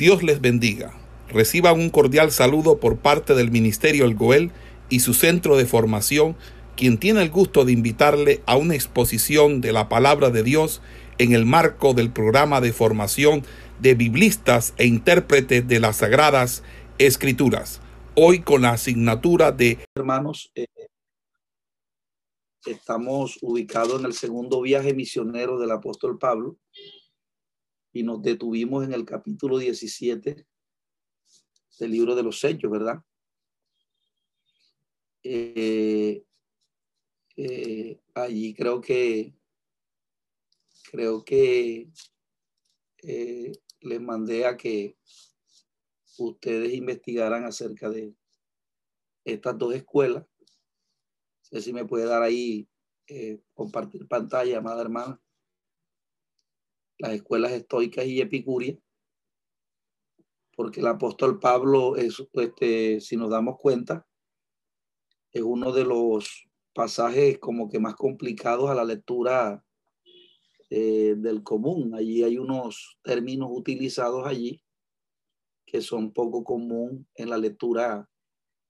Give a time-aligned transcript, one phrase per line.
[0.00, 0.94] Dios les bendiga.
[1.28, 4.50] Reciban un cordial saludo por parte del Ministerio El Goel
[4.88, 6.36] y su centro de formación,
[6.74, 10.80] quien tiene el gusto de invitarle a una exposición de la palabra de Dios
[11.18, 13.42] en el marco del programa de formación
[13.78, 16.62] de biblistas e intérpretes de las Sagradas
[16.96, 17.82] Escrituras.
[18.14, 19.80] Hoy con la asignatura de...
[19.94, 20.64] Hermanos, eh,
[22.64, 26.56] estamos ubicados en el segundo viaje misionero del apóstol Pablo
[27.92, 30.46] y nos detuvimos en el capítulo 17
[31.78, 33.02] del libro de los hechos, ¿verdad?
[35.22, 36.24] Eh,
[37.36, 39.34] eh, allí creo que
[40.90, 41.90] creo que
[43.02, 44.96] eh, les mandé a que
[46.18, 48.14] ustedes investigaran acerca de
[49.24, 50.26] estas dos escuelas.
[51.52, 52.68] No sé si me puede dar ahí
[53.54, 55.20] compartir pantalla, amada hermana
[57.00, 58.78] las escuelas estoicas y epicúreas,
[60.54, 64.06] porque el apóstol Pablo, es, este, si nos damos cuenta,
[65.32, 69.64] es uno de los pasajes como que más complicados a la lectura
[70.68, 71.94] eh, del común.
[71.94, 74.62] Allí hay unos términos utilizados allí
[75.64, 78.10] que son poco común en la lectura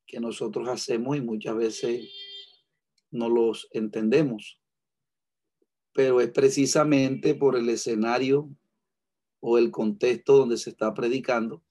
[0.07, 2.09] que nosotros hacemos y muchas veces
[3.11, 4.60] no los entendemos
[5.93, 8.49] pero es precisamente por el escenario
[9.41, 11.63] o el contexto donde se está predicando.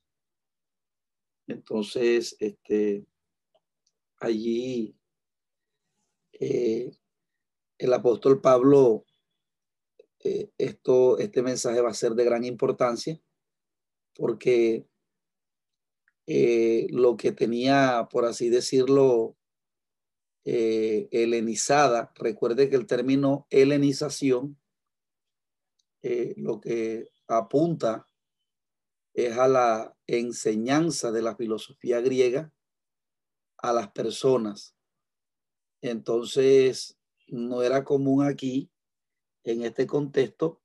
[1.48, 3.06] Entonces, este,
[4.20, 4.96] allí
[6.34, 6.92] eh,
[7.78, 9.06] el apóstol Pablo,
[10.24, 13.22] eh, esto, este mensaje va a ser de gran importancia
[14.16, 14.86] porque
[16.28, 19.36] eh, lo que tenía, por así decirlo,
[20.52, 22.12] eh, helenizada.
[22.16, 24.58] Recuerde que el término helenización
[26.02, 28.08] eh, lo que apunta
[29.14, 32.52] es a la enseñanza de la filosofía griega
[33.58, 34.76] a las personas.
[35.82, 36.98] Entonces,
[37.28, 38.72] no era común aquí,
[39.44, 40.64] en este contexto,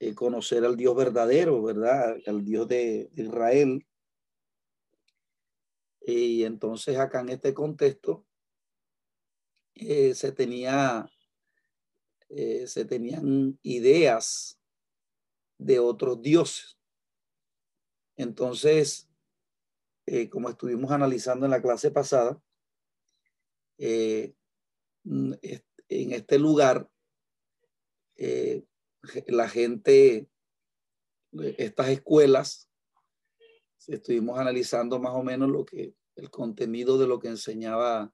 [0.00, 2.16] eh, conocer al Dios verdadero, ¿verdad?
[2.26, 3.86] Al Dios de Israel.
[6.00, 8.26] Y entonces acá en este contexto,
[9.74, 11.10] eh, se tenía,
[12.28, 14.60] eh, se tenían ideas
[15.58, 16.78] de otros dioses.
[18.16, 19.08] Entonces,
[20.06, 22.40] eh, como estuvimos analizando en la clase pasada,
[25.04, 25.32] mm,
[25.88, 26.88] en este lugar,
[29.26, 30.28] la gente,
[31.32, 32.70] estas escuelas,
[33.88, 38.12] estuvimos analizando más o menos lo que el contenido de lo que enseñaba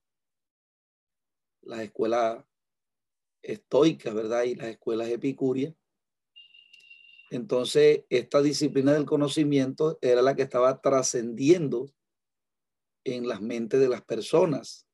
[1.69, 2.45] las escuelas
[3.43, 4.45] estoicas, ¿verdad?
[4.45, 5.75] Y las escuelas epicúreas.
[7.31, 11.93] Entonces, esta disciplina del conocimiento era la que estaba trascendiendo
[13.05, 14.89] en las mentes de las personas.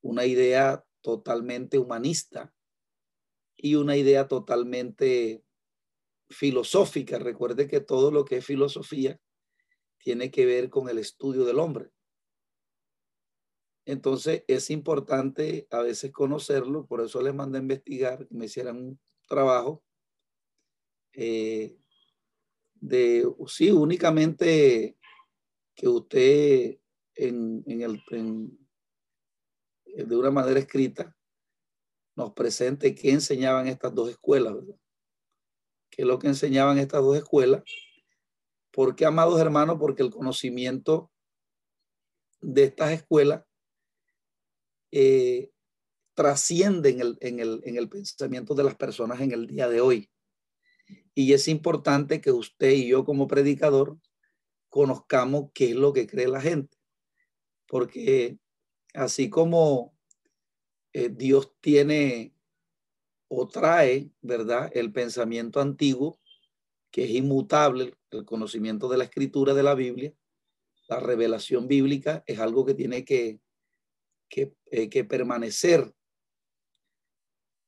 [0.00, 2.52] Una idea totalmente humanista
[3.56, 5.44] y una idea totalmente
[6.28, 7.20] filosófica.
[7.20, 9.20] Recuerde que todo lo que es filosofía
[9.98, 11.90] tiene que ver con el estudio del hombre.
[13.88, 18.76] Entonces es importante a veces conocerlo, por eso les mandé a investigar, que me hicieran
[18.76, 19.82] un trabajo
[21.14, 21.74] eh,
[22.74, 24.98] de, sí, únicamente
[25.74, 26.78] que usted
[27.14, 28.02] en, el,
[29.86, 31.16] de una manera escrita
[32.14, 34.76] nos presente qué enseñaban estas dos escuelas, ¿verdad?
[35.88, 37.62] ¿Qué es lo que enseñaban estas dos escuelas?
[38.70, 39.78] ¿Por qué, amados hermanos?
[39.80, 41.10] Porque el conocimiento
[42.42, 43.47] de estas escuelas
[44.90, 45.50] eh,
[46.14, 49.80] trasciende en el, en, el, en el pensamiento de las personas en el día de
[49.80, 50.10] hoy.
[51.14, 53.98] Y es importante que usted y yo como predicador
[54.68, 56.76] conozcamos qué es lo que cree la gente.
[57.66, 58.38] Porque
[58.94, 59.94] así como
[60.92, 62.34] eh, Dios tiene
[63.28, 64.70] o trae, ¿verdad?
[64.74, 66.18] El pensamiento antiguo,
[66.90, 70.14] que es inmutable, el conocimiento de la escritura de la Biblia,
[70.88, 73.40] la revelación bíblica es algo que tiene que
[74.28, 75.92] que, eh, que permanecer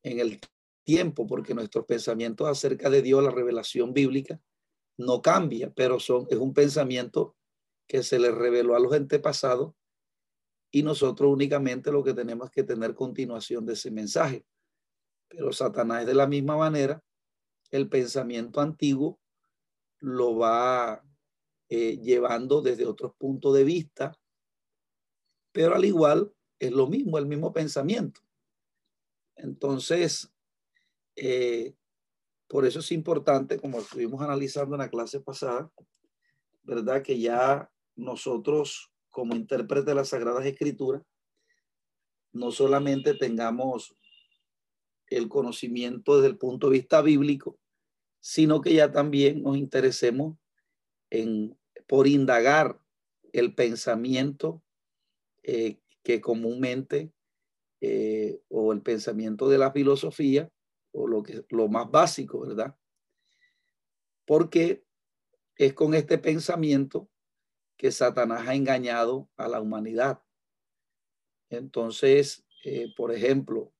[0.02, 0.40] en el
[0.84, 4.40] tiempo, porque nuestros pensamientos acerca de Dios, la revelación bíblica,
[4.98, 7.36] no cambia, pero son, es un pensamiento
[7.86, 9.74] que se le reveló a los antepasados
[10.70, 14.44] y nosotros únicamente lo que tenemos que tener continuación de ese mensaje.
[15.28, 17.02] Pero Satanás de la misma manera,
[17.70, 19.20] el pensamiento antiguo
[19.98, 21.04] lo va
[21.68, 24.18] eh, llevando desde otros puntos de vista,
[25.52, 28.20] pero al igual es lo mismo, el mismo pensamiento.
[29.34, 30.30] Entonces,
[31.16, 31.74] eh,
[32.46, 35.72] por eso es importante, como estuvimos analizando en la clase pasada,
[36.62, 37.02] ¿verdad?
[37.02, 41.02] Que ya nosotros, como intérprete de las Sagradas Escrituras,
[42.32, 43.96] no solamente tengamos
[45.06, 47.58] el conocimiento desde el punto de vista bíblico,
[48.20, 50.36] sino que ya también nos interesemos
[51.08, 52.78] en, por indagar
[53.32, 54.62] el pensamiento
[55.42, 57.12] eh, que comúnmente,
[57.80, 60.50] eh, o el pensamiento de la filosofía,
[60.92, 62.76] o lo, que, lo más básico, ¿verdad?
[64.26, 64.84] Porque
[65.56, 67.08] es con este pensamiento
[67.76, 70.22] que Satanás ha engañado a la humanidad.
[71.48, 73.72] Entonces, eh, por ejemplo,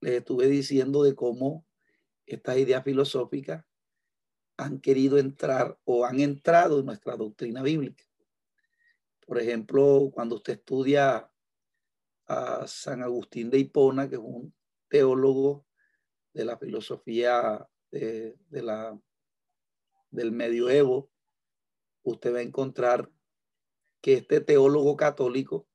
[0.00, 1.66] les estuve diciendo de cómo
[2.26, 3.64] estas ideas filosóficas
[4.56, 8.04] han querido entrar o han entrado en nuestra doctrina bíblica.
[9.28, 11.30] Por ejemplo, cuando usted estudia
[12.28, 14.54] a San Agustín de Hipona, que es un
[14.88, 15.66] teólogo
[16.32, 18.98] de la filosofía de, la,
[20.10, 21.10] del medioevo,
[22.04, 23.12] usted va a encontrar
[24.00, 25.68] que este teólogo católico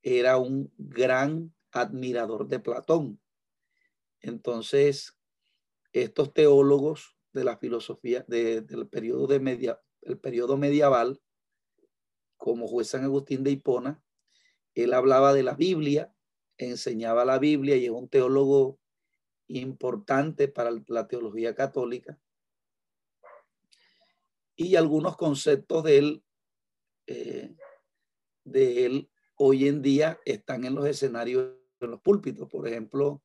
[0.00, 3.20] era un gran admirador de Platón.
[4.20, 5.20] Entonces,
[5.92, 11.20] estos teólogos de la filosofía del periodo, de media, el periodo medieval,
[12.38, 14.02] como juez San Agustín de Hipona,
[14.74, 16.14] él hablaba de la Biblia,
[16.56, 18.78] enseñaba la Biblia y es un teólogo
[19.48, 22.18] importante para la teología católica.
[24.56, 26.24] Y algunos conceptos de él,
[27.06, 27.54] eh,
[28.44, 32.48] de él hoy en día están en los escenarios, en los púlpitos.
[32.48, 33.22] Por ejemplo,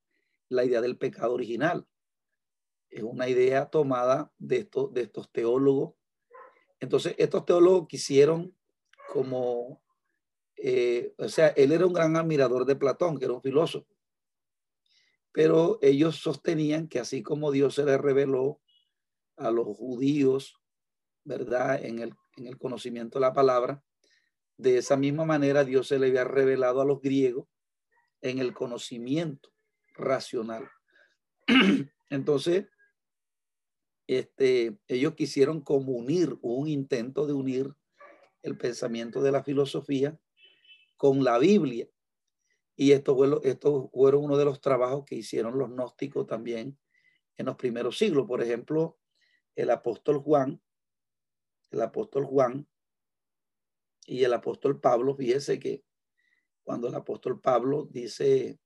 [0.50, 1.88] la idea del pecado original.
[2.90, 5.96] Es una idea tomada de, estos, de estos teólogos.
[6.80, 8.56] Entonces, estos teólogos quisieron
[9.14, 9.84] como,
[10.58, 13.96] eh, o sea, él era un gran admirador de Platón, que era un filósofo,
[15.32, 18.60] pero ellos sostenían que así como Dios se le reveló
[19.38, 20.56] a los judíos,
[21.24, 21.86] ¿verdad?
[21.86, 23.84] En el, en el conocimiento de la palabra,
[24.58, 27.48] de esa misma manera Dios se le había revelado a los griegos
[28.22, 29.54] en el conocimiento
[29.94, 30.68] racional.
[32.10, 32.66] Entonces,
[34.08, 37.76] este, ellos quisieron como unir, un intento de unir
[38.44, 40.18] el pensamiento de la filosofía
[40.98, 41.90] con la Biblia.
[42.76, 46.78] Y esto fue, esto fueron uno de los trabajos que hicieron los gnósticos también
[47.38, 48.28] en los primeros siglos.
[48.28, 49.00] Por ejemplo,
[49.56, 50.62] el apóstol Juan,
[51.72, 52.68] el apóstol Juan
[54.06, 55.84] y el apóstol Pablo, fíjese que
[56.64, 58.60] cuando el apóstol Pablo dice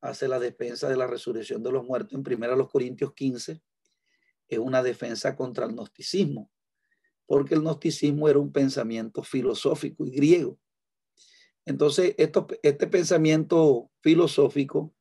[0.00, 3.62] hace la defensa de la resurrección de los muertos en primera los Corintios 15,
[4.48, 6.50] es una defensa contra el gnosticismo,
[7.26, 10.58] porque el gnosticismo era un pensamiento filosófico y griego.
[11.64, 14.94] Entonces, esto, este pensamiento filosófico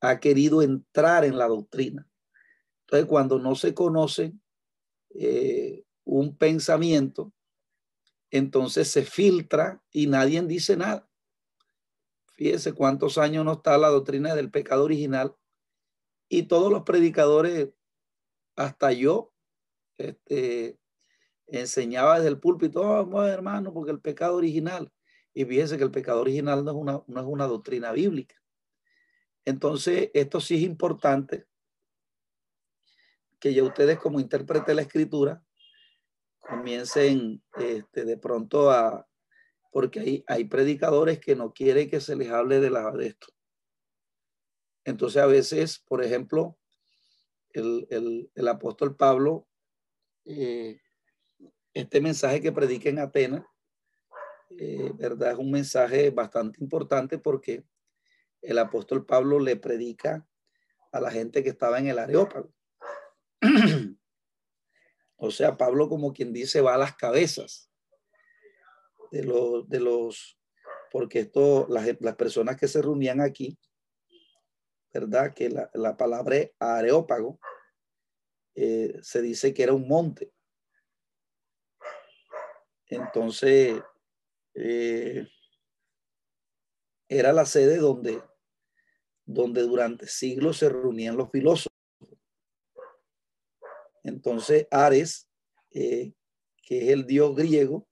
[0.00, 2.08] ha querido entrar en la doctrina.
[2.82, 4.32] Entonces, cuando no se conoce
[5.10, 7.32] eh, un pensamiento,
[8.30, 11.08] entonces se filtra y nadie dice nada.
[12.34, 15.36] Fíjese cuántos años no está la doctrina del pecado original
[16.28, 17.70] y todos los predicadores,
[18.56, 19.32] hasta yo,
[19.98, 20.78] este,
[21.50, 24.92] enseñaba desde el púlpito, oh, hermano, porque el pecado original,
[25.34, 28.36] y fíjese que el pecado original no es una, no es una doctrina bíblica.
[29.44, 31.46] Entonces, esto sí es importante
[33.38, 35.42] que ya ustedes como intérprete de la escritura
[36.40, 39.06] comiencen este, de pronto a,
[39.70, 43.28] porque hay, hay predicadores que no quieren que se les hable de, la, de esto.
[44.84, 46.58] Entonces a veces, por ejemplo,
[47.52, 49.48] el, apóstol Pablo,
[50.24, 50.80] eh,
[51.74, 53.44] este mensaje que predica en Atenas,
[54.58, 55.32] eh, ¿verdad?
[55.32, 57.64] Es un mensaje bastante importante porque
[58.42, 60.26] el apóstol Pablo le predica
[60.92, 62.52] a la gente que estaba en el Areópago.
[65.16, 67.70] o sea, Pablo como quien dice va a las cabezas
[69.12, 70.38] de los, de los
[70.90, 73.56] porque esto, las, las personas que se reunían aquí,
[74.92, 75.32] ¿verdad?
[75.32, 77.38] Que la, la palabra areópago
[78.54, 80.32] eh, se dice que era un monte.
[82.90, 83.80] Entonces,
[84.54, 85.26] eh,
[87.08, 88.22] era la sede donde,
[89.24, 91.72] donde durante siglos se reunían los filósofos.
[94.02, 95.28] Entonces, Ares,
[95.70, 96.12] eh,
[96.62, 97.86] que es el dios griego,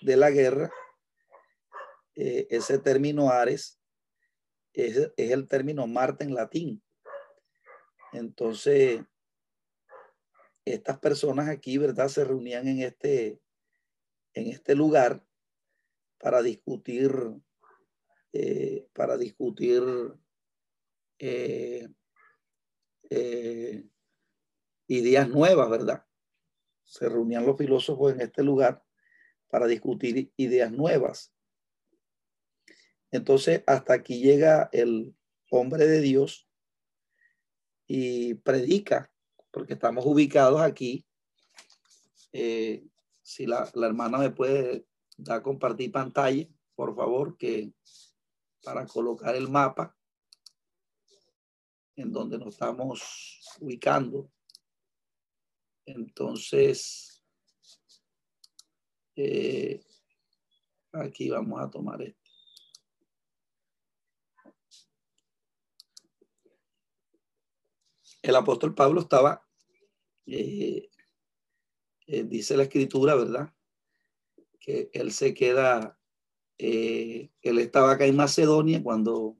[0.00, 0.70] de la guerra,
[2.14, 3.78] eh, ese término Ares
[4.72, 6.82] es, el término Marte en latín.
[8.12, 9.02] Entonces,
[10.64, 12.08] estas personas aquí, ¿verdad?
[12.08, 13.40] Se reunían en este,
[14.34, 15.24] en este lugar
[16.18, 17.12] para discutir,
[18.32, 19.82] eh, para discutir
[21.18, 21.88] eh,
[24.86, 26.08] ideas nuevas, ¿verdad?
[26.88, 28.82] se reunían los filósofos en este lugar
[29.48, 31.34] para discutir ideas nuevas.
[33.10, 35.14] Entonces, hasta aquí llega el
[35.50, 36.48] hombre de Dios
[37.86, 39.12] y predica,
[39.50, 41.06] porque estamos ubicados aquí.
[42.32, 42.86] Eh,
[43.28, 44.86] si la, la, hermana me puede
[45.18, 47.74] dar compartir pantalla, por favor, que
[48.62, 49.94] para colocar el mapa
[51.96, 54.32] en donde nos estamos ubicando.
[55.84, 57.22] Entonces,
[59.14, 59.84] eh,
[60.92, 62.30] aquí vamos a tomar esto.
[68.22, 69.46] El apóstol Pablo estaba,
[70.24, 70.88] eh,
[72.08, 73.54] eh, dice la escritura, ¿verdad?
[74.58, 75.98] Que él se queda,
[76.58, 79.36] él estaba acá en Macedonia cuando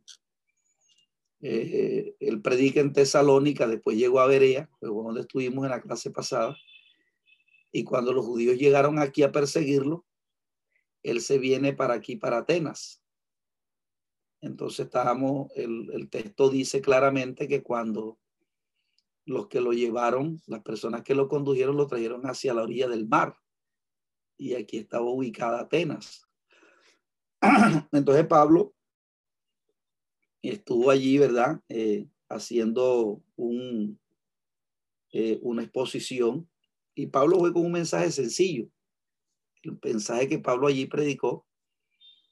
[1.41, 6.57] eh, él predica en Tesalónica, después llegó a Berea, donde estuvimos en la clase pasada,
[7.73, 10.07] y cuando los judíos llegaron aquí a perseguirlo,
[11.03, 13.03] él se viene para aquí, para Atenas.
[14.41, 18.19] Entonces estábamos, el, el texto dice claramente que cuando
[19.29, 23.07] los que lo llevaron, las personas que lo condujeron, lo trajeron hacia la orilla del
[23.07, 23.37] mar.
[24.39, 26.27] Y aquí estaba ubicada Atenas.
[27.93, 28.75] Entonces Pablo
[30.41, 31.61] estuvo allí, ¿verdad?
[31.69, 34.01] Eh, haciendo un,
[35.13, 36.49] eh, una exposición
[36.95, 38.71] y Pablo fue con un mensaje sencillo.
[39.63, 41.47] El mensaje que Pablo allí predicó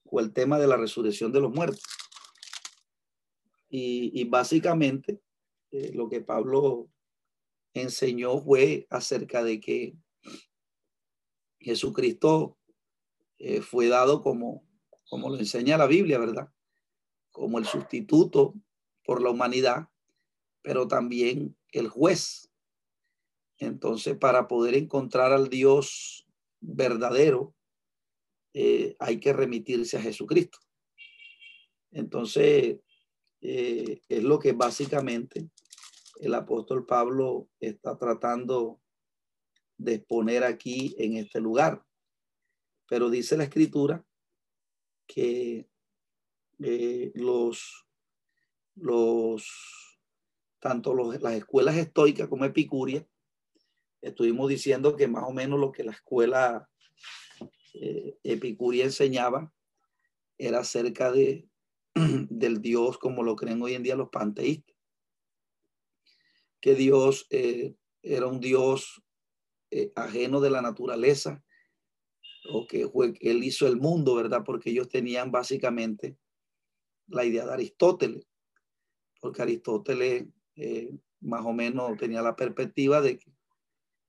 [0.07, 1.83] fue el tema de la resurrección de los muertos.
[3.69, 5.21] Y, básicamente
[5.71, 6.89] eh, lo que Pablo
[7.75, 9.97] enseñó fue acerca de que
[11.61, 12.59] Jesucristo
[13.61, 14.67] fue dado como,
[15.11, 16.51] como lo enseña la Biblia, ¿verdad?
[17.37, 18.55] como el sustituto
[19.05, 19.91] por la humanidad,
[20.63, 22.51] pero también el juez.
[23.59, 26.27] Entonces, para poder encontrar al Dios
[26.61, 27.55] verdadero,
[28.55, 30.61] eh, hay que remitirse a Jesucristo.
[31.91, 32.81] Entonces,
[33.43, 35.51] eh, es lo que básicamente
[36.21, 38.81] el apóstol Pablo está tratando
[39.79, 41.85] de exponer aquí en este lugar.
[42.89, 44.05] Pero dice la escritura
[45.07, 45.69] que
[46.61, 47.87] eh, los,
[48.75, 49.99] los,
[50.59, 53.07] tanto los, las escuelas estoicas como epicuria,
[54.01, 56.69] estuvimos diciendo que más o menos lo que la escuela
[57.75, 59.53] eh, epicuria enseñaba
[60.39, 61.49] era acerca de,
[61.95, 64.76] del Dios como lo creen hoy en día los panteístas.
[66.67, 69.01] Que Dios eh, era un Dios
[69.95, 71.45] ajeno de la naturaleza
[72.51, 74.43] o que fue, él hizo el mundo, ¿verdad?
[74.45, 76.19] Porque ellos tenían básicamente
[77.07, 78.27] la idea de Aristóteles,
[79.21, 83.33] porque Aristóteles eh, más o menos tenía la perspectiva de que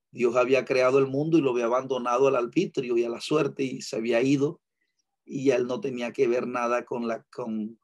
[0.10, 3.64] Dios había creado el mundo y lo había abandonado al arbitrio y a la suerte
[3.64, 4.62] y se había ido
[5.26, 7.80] y él no tenía que ver nada con, la, con,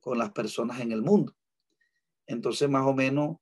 [0.00, 1.36] con las personas en el mundo.
[2.26, 3.36] Entonces, más o menos,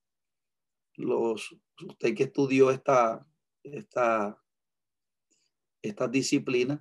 [0.96, 3.26] los, usted que estudió esta,
[3.62, 4.40] esta,
[5.82, 6.80] estas disciplinas,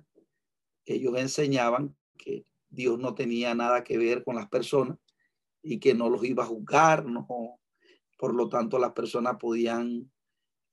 [0.84, 4.98] ellos enseñaban que Dios no tenía nada que ver con las personas
[5.62, 7.26] y que no los iba a juzgar, no,
[8.18, 10.10] por lo tanto las personas podían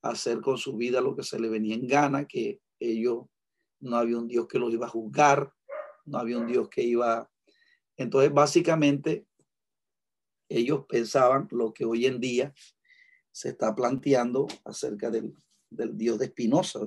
[0.02, 3.26] hacer con su vida lo que se le venía en gana, que ellos
[3.80, 5.54] no había un Dios que los iba a juzgar,
[6.06, 7.30] no había un Dios que iba.
[7.98, 9.28] Entonces, básicamente,
[10.50, 12.54] ellos pensaban lo que hoy en día
[13.32, 15.34] se está planteando acerca del,
[15.70, 16.82] del Dios de Espinosa,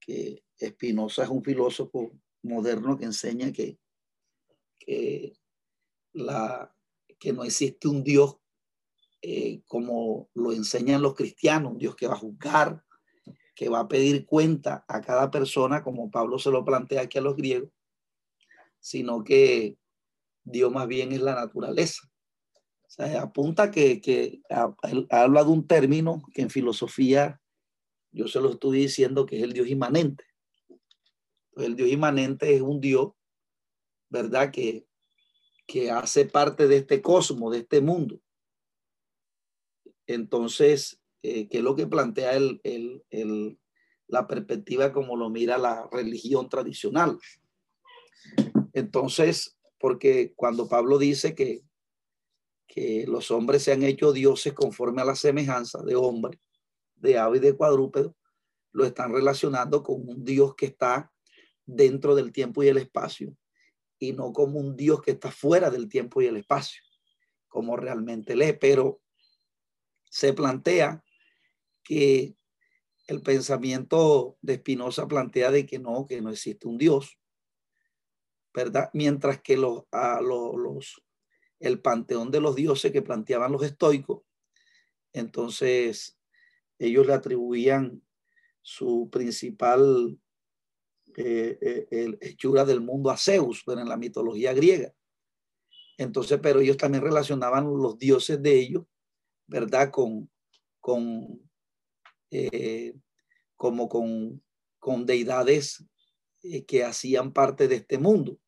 [0.00, 3.78] que Espinosa es un filósofo moderno que enseña que,
[4.78, 5.34] que,
[6.12, 6.74] la,
[7.18, 8.38] que no existe un Dios
[9.20, 12.84] eh, como lo enseñan los cristianos, un Dios que va a juzgar,
[13.54, 17.22] que va a pedir cuenta a cada persona, como Pablo se lo plantea aquí a
[17.22, 17.70] los griegos,
[18.78, 19.76] sino que
[20.44, 22.08] Dios más bien es la naturaleza.
[22.88, 24.40] Sea, apunta que, que
[25.10, 27.40] habla de un término que en filosofía
[28.10, 30.24] yo se lo estoy diciendo que es el Dios inmanente
[31.64, 33.12] el Dios inmanente es un Dios,
[34.08, 34.50] ¿verdad?
[34.50, 34.86] Que,
[35.66, 38.20] que hace parte de este cosmos, de este mundo.
[40.06, 43.60] Entonces, eh, ¿qué es lo que plantea el,
[44.06, 47.18] la perspectiva como lo mira la religión tradicional?
[48.72, 51.62] Entonces, porque cuando Pablo dice que,
[52.78, 56.40] que los hombres se han hecho dioses conforme a la semejanza de hombre,
[56.94, 58.16] de ave y de cuadrúpedo,
[58.72, 61.12] lo están relacionando con un Dios que está
[61.66, 63.36] dentro del tiempo y el espacio
[63.98, 66.80] y no como un Dios que está fuera del tiempo y el espacio,
[67.48, 69.00] como realmente lee, pero
[70.08, 71.02] se plantea
[71.82, 72.36] que
[73.08, 77.18] el pensamiento de Spinoza plantea de que no, que no existe un Dios,
[78.54, 78.90] ¿verdad?
[78.92, 81.02] Mientras que los, a los,
[81.60, 84.22] el panteón de los dioses que planteaban los estoicos,
[85.12, 86.18] entonces
[86.78, 88.02] ellos le atribuían
[88.62, 90.18] su principal
[91.16, 94.94] eh, eh hechura del mundo a Zeus, pero en la mitología griega.
[95.96, 98.84] Entonces, pero ellos también relacionaban los dioses de ellos,
[99.48, 99.90] ¿verdad?
[99.90, 100.30] Con,
[100.78, 101.40] con
[102.30, 102.94] eh,
[103.56, 104.42] como con,
[104.78, 105.84] con deidades
[106.66, 108.38] que hacían parte de este mundo.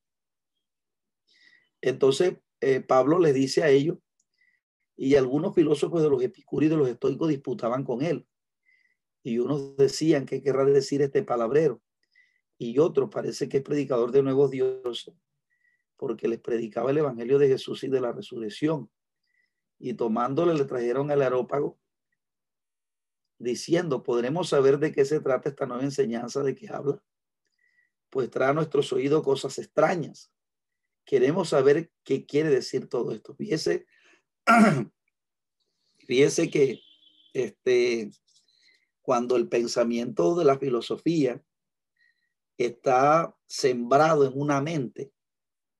[1.81, 3.99] Entonces, eh, Pablo les dice a ellos,
[4.97, 8.26] y algunos filósofos de los epicúreos y de los estoicos disputaban con él.
[9.23, 11.81] Y unos decían, ¿qué querrá decir este palabrero?
[12.59, 15.14] Y otros parece que es predicador de nuevos dioses,
[15.97, 18.90] porque les predicaba el evangelio de Jesús y de la resurrección.
[19.79, 21.79] Y tomándole le trajeron al aerópago
[23.38, 27.02] diciendo, ¿podremos saber de qué se trata esta nueva enseñanza de que habla?
[28.11, 30.31] Pues trae a nuestros oídos cosas extrañas.
[31.04, 33.35] Queremos saber qué quiere decir todo esto.
[33.35, 33.87] Fíjese,
[36.07, 36.80] fíjese que
[37.33, 38.11] este,
[39.02, 41.42] cuando el pensamiento de la filosofía
[42.59, 45.12] está sembrado en una mente,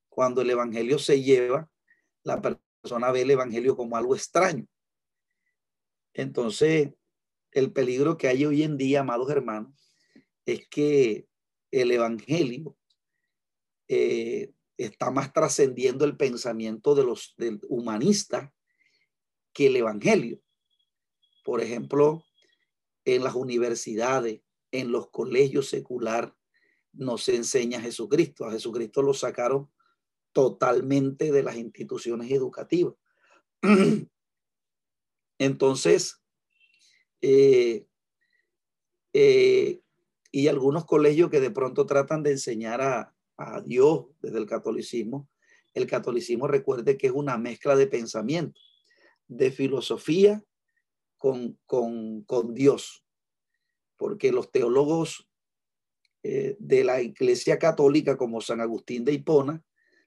[0.09, 1.71] cuando el evangelio se lleva,
[2.25, 4.67] la persona ve el evangelio como algo extraño.
[6.15, 6.91] Entonces,
[7.53, 9.73] el peligro que hay hoy en día, amados hermanos,
[10.45, 11.27] es que
[11.71, 12.77] el Evangelio
[13.89, 14.53] eh,
[14.85, 18.51] está más trascendiendo el pensamiento de los del humanistas
[19.53, 20.41] que el Evangelio.
[21.45, 22.25] Por ejemplo,
[23.05, 24.41] en las universidades,
[24.73, 26.35] en los colegios secular,
[26.93, 28.47] no se enseña a Jesucristo.
[28.47, 29.71] A Jesucristo lo sacaron
[30.33, 32.95] totalmente de las instituciones educativas.
[35.39, 36.23] Entonces,
[37.21, 37.87] eh,
[39.13, 39.83] eh,
[40.33, 43.15] y algunos colegios que de pronto tratan de enseñar a,
[43.65, 45.29] Dios desde el catolicismo.
[45.73, 48.61] El catolicismo recuerde que es una mezcla de pensamiento,
[49.29, 50.43] de filosofía
[51.17, 53.05] con, con, Dios,
[53.97, 55.29] porque los teólogos
[56.23, 59.63] eh, de la Iglesia Católica como San Agustín de Hipona,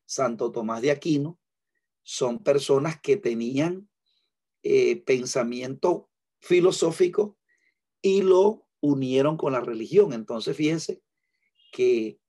[0.06, 1.40] Santo Tomás de Aquino,
[2.04, 3.90] son personas que tenían
[5.06, 7.38] pensamiento filosófico
[8.02, 10.14] y lo unieron con la religión.
[10.14, 11.02] Entonces, fíjense
[11.72, 12.20] que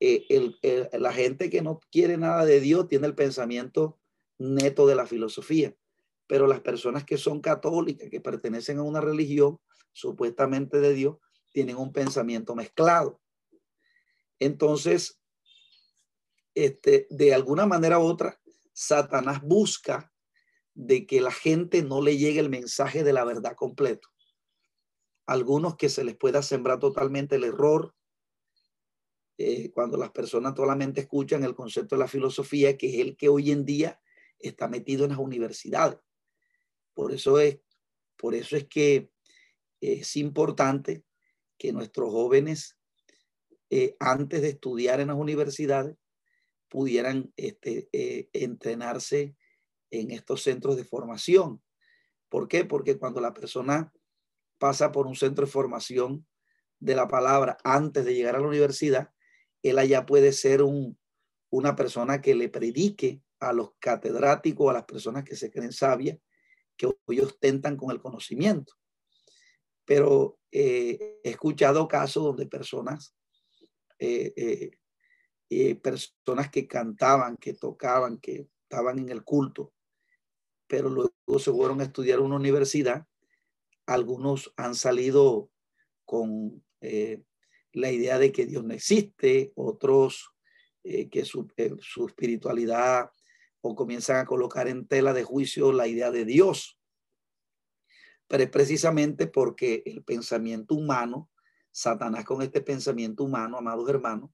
[0.00, 3.98] eh, la gente que no quiere nada de Dios tiene el pensamiento
[4.38, 5.74] neto de la filosofía,
[6.26, 9.58] pero las personas que son católicas, que pertenecen a una religión
[9.92, 11.18] supuestamente de Dios,
[11.52, 13.20] tienen un pensamiento mezclado.
[14.38, 15.20] Entonces,
[16.54, 18.40] este, de alguna manera u otra,
[18.72, 20.10] Satanás busca
[20.74, 24.08] de que la gente no le llegue el mensaje de la verdad completo.
[25.26, 27.94] Algunos que se les pueda sembrar totalmente el error,
[29.42, 33.30] eh, cuando las personas solamente escuchan el concepto de la filosofía, que es el que
[33.30, 33.98] hoy en día
[34.38, 35.98] está metido en las universidades.
[36.92, 37.58] Por eso es,
[38.18, 39.10] por eso es que
[39.80, 41.06] es importante
[41.56, 42.76] que nuestros jóvenes,
[43.70, 45.96] eh, antes de estudiar en las universidades,
[46.68, 49.36] pudieran este, eh, entrenarse
[49.90, 51.62] en estos centros de formación.
[52.28, 52.66] ¿Por qué?
[52.66, 53.90] Porque cuando la persona
[54.58, 56.26] pasa por un centro de formación
[56.78, 59.14] de la palabra antes de llegar a la universidad,
[59.62, 60.98] él allá puede ser un,
[61.50, 66.18] una persona que le predique a los catedráticos, a las personas que se creen sabias,
[66.76, 68.74] que hoy ostentan con el conocimiento.
[69.84, 73.14] Pero eh, he escuchado casos donde personas,
[73.98, 74.70] eh,
[75.50, 79.72] eh, personas que cantaban, que tocaban, que estaban en el culto,
[80.66, 83.06] pero luego se fueron a estudiar una universidad.
[83.86, 85.50] Algunos han salido
[86.04, 86.64] con
[87.72, 90.30] la idea de que Dios no existe, otros
[90.82, 93.10] eh, que su, eh, su, espiritualidad
[93.60, 96.78] o comienzan a colocar en tela de juicio la idea de Dios.
[98.26, 101.30] Pero es precisamente porque el pensamiento humano,
[101.70, 104.30] Satanás con este pensamiento humano, amados hermanos,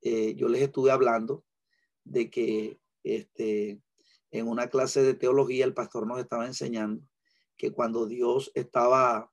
[0.00, 1.44] yo les estuve hablando
[2.04, 3.80] de que este,
[4.30, 7.02] en una clase de teología el pastor nos estaba enseñando
[7.56, 9.32] que cuando Dios estaba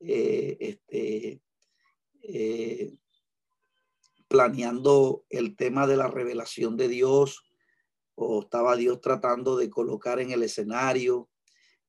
[0.00, 1.40] eh, este,
[2.28, 2.98] eh,
[4.28, 7.44] planeando el tema de la revelación de Dios
[8.14, 11.28] o estaba Dios tratando de colocar en el escenario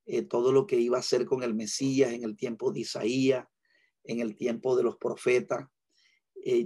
[0.05, 3.45] eh, todo lo que iba a hacer con el Mesías en el tiempo de Isaías,
[4.03, 5.67] en el tiempo de los profetas.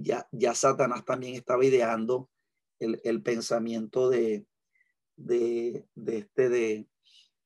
[0.02, 2.30] ya, ya Satanás también estaba ideando
[2.80, 4.46] el pensamiento de,
[5.16, 6.88] de, este, de,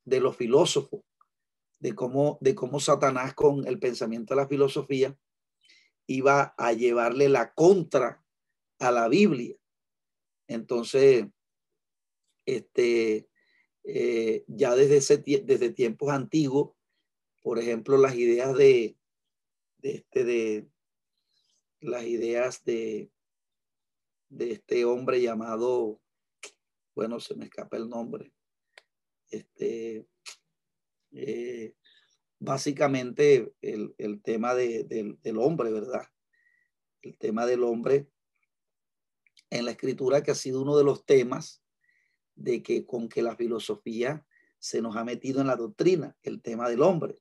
[0.04, 1.02] de los filósofos,
[1.80, 5.18] de cómo, de cómo Satanás con el pensamiento de la filosofía
[6.08, 8.24] iba a llevarle la contra
[8.80, 9.56] a la Biblia.
[10.48, 11.26] Entonces,
[12.46, 13.30] este,
[13.84, 16.76] eh, ya desde, ese, desde tiempos antiguos,
[17.42, 18.98] por ejemplo, las ideas de,
[19.78, 20.68] de, este, de
[21.80, 23.12] las ideas de,
[24.30, 26.02] de este hombre llamado,
[26.96, 28.34] bueno, se me escapa el nombre,
[29.30, 30.08] este,
[31.12, 31.76] eh,
[32.40, 34.84] básicamente el, el tema de,
[35.22, 36.08] del hombre, ¿verdad?
[37.02, 38.08] El tema del hombre
[39.50, 41.64] en la escritura que ha sido uno de los temas
[42.36, 44.26] de que con que la filosofía
[44.60, 47.20] se nos ha metido en la doctrina, el tema del hombre.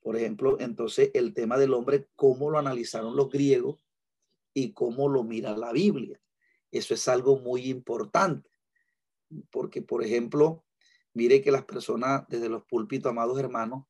[0.00, 3.84] Por ejemplo, entonces el tema del hombre, cómo lo analizaron los griegos
[4.54, 6.20] y cómo lo mira la Biblia.
[6.70, 8.50] Eso es algo muy importante,
[9.50, 10.64] porque, por ejemplo,
[11.12, 13.84] mire que las personas desde los púlpitos, amados hermanos,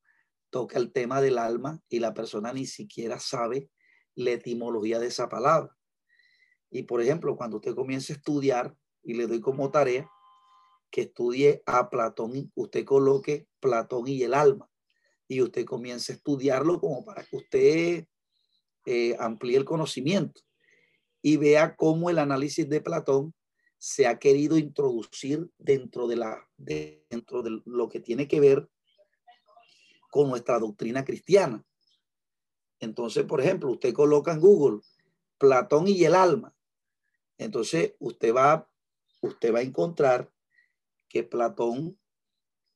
[0.57, 3.69] toca el tema del alma y la persona ni siquiera sabe
[4.15, 5.77] la etimología de esa palabra.
[6.71, 10.11] Y, por ejemplo, cuando usted comience a estudiar y le doy como tarea
[10.91, 14.67] que estudie a Platón, usted coloque Platón y el alma
[15.29, 18.07] y usted comience a estudiarlo como para que usted
[18.87, 20.41] eh, amplíe el conocimiento
[21.21, 23.35] y vea cómo el análisis de Platón
[23.77, 28.71] se ha querido introducir dentro de, la, dentro de lo que tiene que ver
[30.17, 31.65] con nuestra doctrina cristiana.
[32.81, 34.81] Entonces, por ejemplo, usted coloca en Google
[35.39, 36.55] Platón y el alma.
[37.39, 38.71] Entonces, usted va,
[39.21, 40.33] usted va a encontrar
[41.09, 41.99] que Platón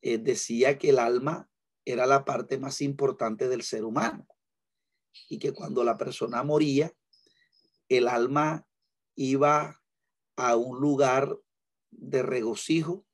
[0.02, 1.50] eh, decía que el alma
[1.84, 4.26] era la parte más importante del ser humano
[5.28, 6.92] y que cuando la persona moría,
[7.88, 8.66] el alma
[9.16, 9.82] iba
[10.36, 11.36] a un lugar
[11.90, 13.04] de regocijo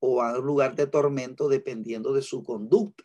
[0.00, 3.04] o a un lugar de tormento dependiendo de su conducta.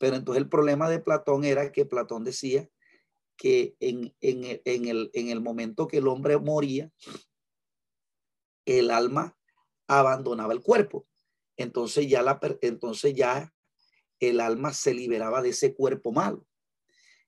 [0.00, 2.66] Pero entonces el problema de Platón era que Platón decía
[3.36, 4.44] que en, en,
[4.88, 6.90] el, en el momento que el hombre moría,
[8.64, 9.36] el alma
[9.86, 11.06] abandonaba el cuerpo.
[11.58, 13.52] Entonces ya, la, entonces ya
[14.20, 16.46] el alma se liberaba de ese cuerpo malo.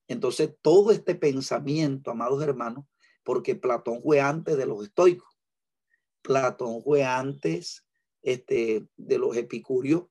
[0.08, 2.86] Entonces, todo este pensamiento, amados hermanos,
[3.22, 5.28] porque Platón fue antes de los estoicos,
[6.22, 7.84] Platón fue antes
[8.22, 10.04] este, de los epicúreos,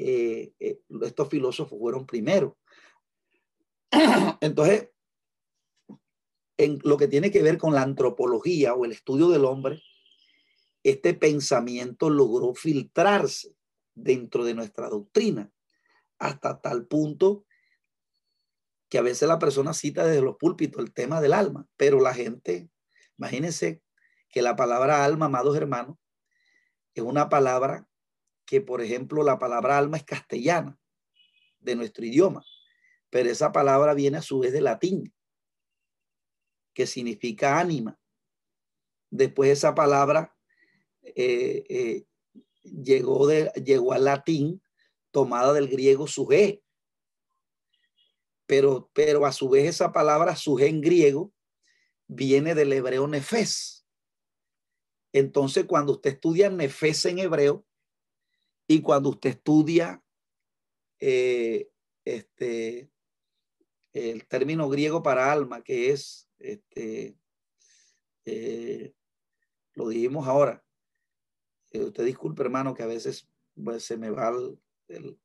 [0.00, 2.56] eh, eh, estos filósofos fueron primero.
[4.40, 4.90] Entonces,
[6.56, 9.82] en lo que tiene que ver con la antropología o el estudio del hombre,
[10.84, 13.56] este pensamiento logró filtrarse
[13.92, 15.50] dentro de nuestra doctrina
[16.20, 17.44] hasta tal punto
[18.88, 22.14] que a veces la persona cita desde los púlpitos el tema del alma, pero la
[22.14, 22.70] gente,
[23.18, 23.82] imagínense
[24.30, 25.96] que la palabra alma, amados hermanos,
[26.94, 27.87] es una palabra
[28.48, 30.78] que, por ejemplo, la palabra alma es castellana
[31.60, 32.42] de nuestro idioma,
[33.10, 35.14] pero esa palabra viene a su vez de latín,
[36.72, 38.00] que significa ánima.
[39.10, 40.34] Después esa palabra
[41.02, 42.06] eh, eh,
[42.62, 44.62] llegó, de, llegó al latín
[45.10, 46.62] tomada del griego suje.
[48.46, 51.34] Pero, pero a su vez esa palabra suje en griego
[52.06, 53.86] viene del hebreo nefes.
[55.12, 57.67] Entonces, cuando usted estudia nefes en hebreo
[58.68, 60.04] y cuando usted estudia
[61.00, 61.70] eh,
[62.04, 62.90] este,
[63.92, 67.16] el término griego para alma, que es, este,
[68.26, 68.94] eh,
[69.72, 70.62] lo dijimos ahora,
[71.72, 74.32] eh, usted disculpe hermano que a veces pues, se me va
[74.88, 75.18] el,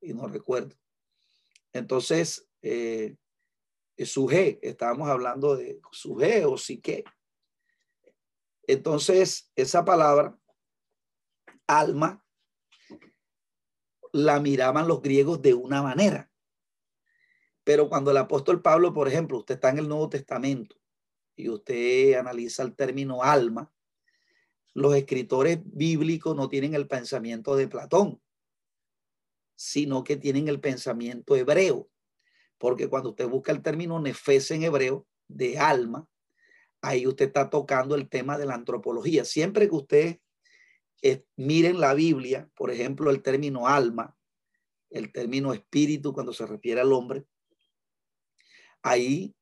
[0.00, 0.74] y no recuerdo.
[1.74, 3.16] Entonces, eh,
[3.98, 7.04] suje, estábamos hablando de suje o que
[8.66, 10.38] Entonces, esa palabra,
[11.66, 12.24] alma,
[14.12, 16.30] la miraban los griegos de una manera.
[17.64, 20.76] Pero cuando el apóstol Pablo, por ejemplo, usted está en el Nuevo Testamento
[21.36, 23.72] y usted analiza el término alma,
[24.72, 28.20] los escritores bíblicos no tienen el pensamiento de Platón
[29.62, 31.90] sino que tienen el pensamiento hebreo.
[32.56, 36.08] Porque cuando usted busca el término nefes en hebreo, de alma,
[36.80, 39.26] ahí usted está tocando el tema de la antropología.
[39.26, 40.20] Siempre que usted
[41.02, 44.16] eh, miren la Biblia, por ejemplo, el término alma,
[44.90, 47.26] el término espíritu cuando se refiere al hombre,
[48.82, 49.34] ahí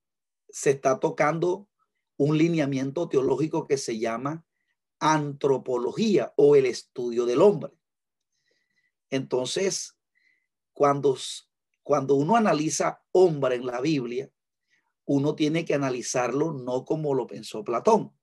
[0.48, 1.68] se está tocando
[2.16, 4.44] un lineamiento teológico que se llama
[4.98, 7.72] antropología o el estudio del hombre.
[9.10, 9.96] Entonces,
[10.72, 11.16] cuando,
[11.82, 14.30] cuando uno analiza hombre en la Biblia,
[15.04, 18.17] uno tiene que analizarlo no como lo pensó Platón,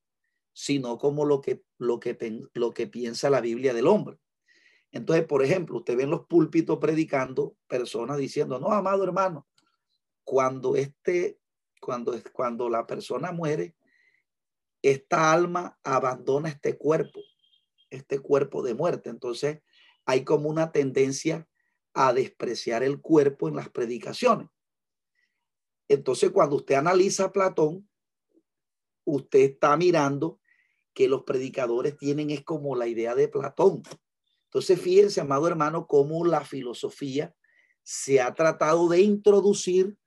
[0.57, 2.17] sino como lo que, lo que,
[2.53, 4.17] lo que piensa la Biblia del hombre.
[4.89, 9.45] Entonces, por ejemplo, usted ve en los púlpitos predicando personas diciendo, no, amado hermano,
[10.23, 11.41] cuando este,
[11.81, 13.75] cuando, cuando la persona muere,
[14.81, 17.19] esta alma abandona este cuerpo,
[17.89, 19.09] este cuerpo de muerte.
[19.09, 19.59] Entonces,
[20.05, 21.49] hay como una tendencia
[21.93, 24.47] a despreciar el cuerpo en las predicaciones.
[25.89, 27.89] Entonces, cuando usted analiza Platón,
[29.03, 30.39] usted está mirando
[30.95, 33.83] que los predicadores tienen es como la idea de Platón.
[34.45, 37.35] Entonces, fíjense, amado hermano, cómo la filosofía
[37.83, 39.97] se ha tratado de introducir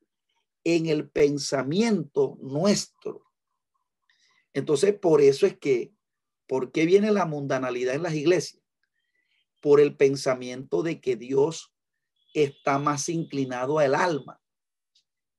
[0.64, 3.26] en el pensamiento nuestro.
[4.54, 5.92] Entonces, por eso es que,
[6.46, 8.62] ¿por qué viene la mundanalidad en las iglesias?
[9.60, 11.74] Por el pensamiento de que Dios
[12.32, 14.40] está más inclinado al alma.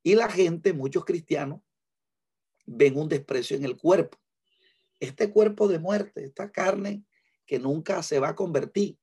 [0.04, 1.60] Y la gente, muchos cristianos,
[2.64, 4.19] ven un desprecio en el cuerpo.
[5.00, 7.04] Este cuerpo de muerte, esta carne
[7.46, 8.98] que nunca se va a convertir.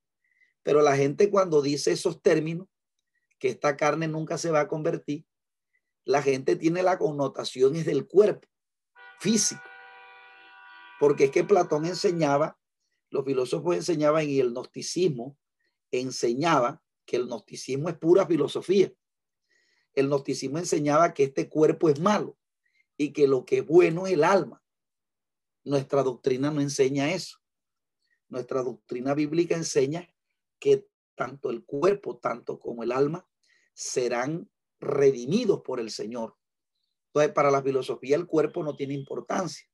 [0.62, 2.68] Pero la gente cuando dice esos términos,
[3.38, 5.24] que esta carne nunca se va a convertir,
[6.04, 8.48] la gente tiene la connotación es del cuerpo
[9.20, 9.62] físico.
[10.98, 12.58] Porque es que Platón enseñaba,
[13.10, 15.36] los filósofos enseñaban y el gnosticismo
[15.90, 18.92] enseñaba que el gnosticismo es pura filosofía.
[19.94, 22.36] El gnosticismo enseñaba que este cuerpo es malo
[22.96, 24.62] y que lo que es bueno es el alma.
[25.68, 27.36] Nuestra doctrina no enseña eso.
[28.30, 30.08] Nuestra doctrina bíblica enseña
[30.58, 33.28] que tanto el cuerpo, tanto como el alma,
[33.74, 34.50] serán
[34.80, 36.36] redimidos por el Señor.
[37.08, 39.68] Entonces, para la filosofía el cuerpo no tiene importancia,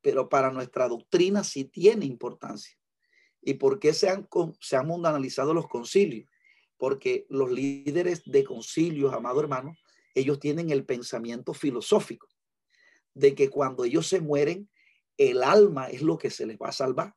[0.00, 2.78] pero para nuestra doctrina sí tiene importancia.
[3.42, 4.28] ¿Y por qué se han,
[4.60, 6.30] se han mundanalizado los concilios?
[6.76, 9.74] Porque los líderes de concilios, amado hermano,
[10.14, 12.28] ellos tienen el pensamiento filosófico
[13.14, 14.70] de que cuando ellos se mueren,
[15.20, 17.14] el alma es lo que se les va a salvar.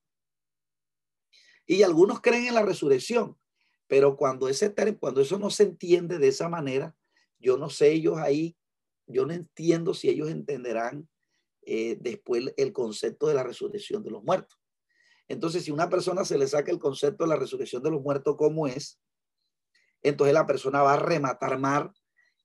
[1.66, 3.40] Y algunos creen en la resurrección,
[3.88, 6.98] pero cuando, ese, cuando eso no se entiende de esa manera,
[7.40, 8.58] yo no sé ellos ahí,
[9.08, 11.08] yo no entiendo si ellos entenderán
[11.62, 14.60] eh, después el concepto de la resurrección de los muertos.
[15.30, 18.36] Entonces, si una persona se le saca el concepto de la resurrección de los muertos
[18.36, 19.00] como es,
[20.02, 21.94] entonces la persona va a rematar mal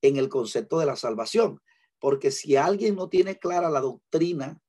[0.02, 1.60] en el concepto de la salvación.
[1.98, 4.62] Porque si alguien no tiene clara la doctrina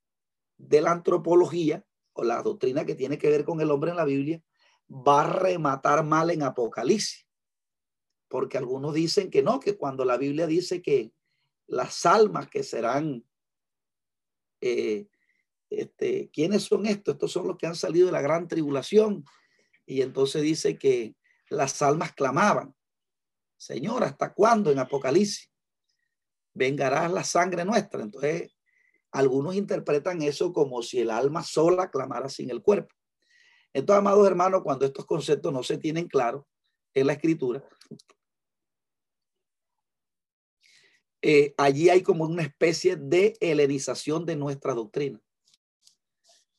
[0.60, 4.06] de la antropología o la doctrina que tiene que ver con el hombre en la
[4.06, 4.43] Biblia,
[4.89, 7.26] va a rematar mal en Apocalipsis.
[8.28, 11.13] Porque algunos dicen que no, que cuando la Biblia dice que
[11.65, 13.26] las almas que serán,
[14.62, 15.08] eh,
[15.69, 17.15] este, ¿quiénes son estos?
[17.15, 19.24] Estos son los que han salido de la gran tribulación.
[19.86, 21.15] Y entonces dice que
[21.50, 22.76] las almas clamaban,
[23.58, 25.52] Señor, ¿hasta cuándo en Apocalipsis?
[26.54, 28.04] Vengará la sangre nuestra.
[28.04, 28.52] Entonces,
[29.12, 32.93] algunos interpretan eso como si el alma sola clamara sin el cuerpo.
[33.74, 36.45] Entonces, amados hermanos, cuando estos conceptos no se tienen claros
[36.93, 37.63] en la escritura,
[41.22, 45.22] eh, allí hay como una especie de helenización de nuestra doctrina.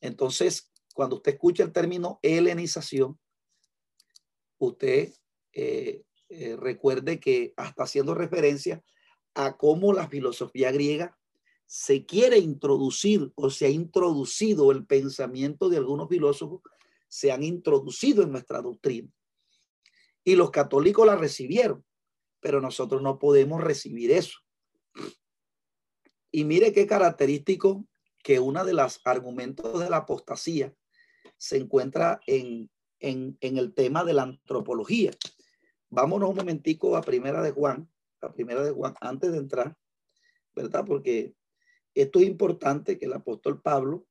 [0.00, 3.18] Entonces, cuando usted escucha el término helenización,
[4.58, 5.14] usted
[5.52, 8.82] eh, eh, recuerde que hasta haciendo referencia
[9.34, 11.18] a cómo la filosofía griega
[11.72, 16.62] se quiere introducir o se ha introducido el pensamiento de algunos filósofos,
[17.06, 19.08] se han introducido en nuestra doctrina.
[20.24, 21.84] Y los católicos la recibieron,
[22.40, 24.40] pero nosotros no podemos recibir eso.
[26.32, 27.86] Y mire qué característico
[28.24, 30.74] que una de los argumentos de la apostasía
[31.38, 35.12] se encuentra en, en, en el tema de la antropología.
[35.88, 37.88] Vámonos un momentico a Primera de Juan,
[38.22, 39.76] a Primera de Juan, antes de entrar,
[40.52, 40.84] ¿verdad?
[40.84, 41.36] Porque
[41.94, 44.06] esto es importante que el apóstol Pablo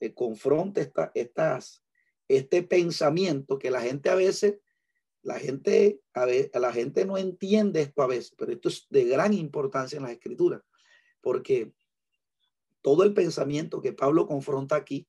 [0.00, 1.82] eh, confronte esta, estas,
[2.28, 4.60] este pensamiento que la gente a veces,
[5.22, 9.04] la gente, a veces, la gente no entiende esto a veces, pero esto es de
[9.04, 10.62] gran importancia en las escrituras,
[11.20, 11.72] porque
[12.82, 15.08] todo el pensamiento que Pablo confronta aquí,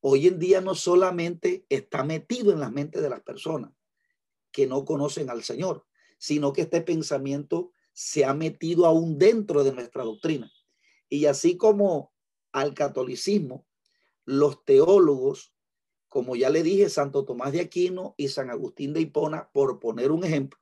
[0.00, 3.72] hoy en día no solamente está metido en la mente de las personas
[4.50, 5.86] que no conocen al Señor,
[6.18, 10.52] sino que este pensamiento se ha metido aún dentro de nuestra doctrina.
[11.12, 12.10] Y así como
[12.52, 13.66] al catolicismo,
[14.24, 15.54] los teólogos,
[16.08, 20.10] como ya le dije, Santo Tomás de Aquino y San Agustín de Hipona, por poner
[20.10, 20.58] un ejemplo,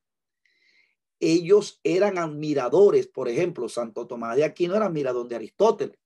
[1.21, 5.97] ellos eran admiradores, por ejemplo, Santo Tomás de Aquino era admirador de Aristóteles.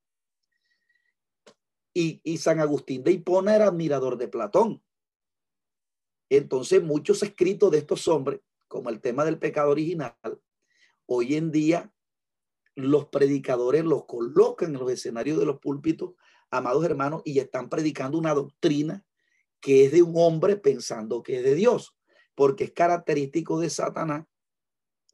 [1.94, 4.84] Y, y San Agustín de Hipona era admirador de Platón.
[6.28, 10.14] Entonces, muchos escritos de estos hombres, como el tema del pecado original,
[11.06, 11.93] hoy en día
[12.74, 16.14] los predicadores los colocan en los escenarios de los púlpitos,
[16.50, 19.04] amados hermanos, y están predicando una doctrina
[19.60, 21.96] que es de un hombre pensando que es de Dios,
[22.34, 24.26] porque es característico de Satanás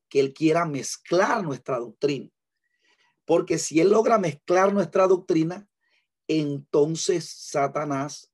[0.09, 2.29] que él quiera mezclar nuestra doctrina.
[3.25, 5.69] Porque si él logra mezclar nuestra doctrina,
[6.27, 8.33] entonces Satanás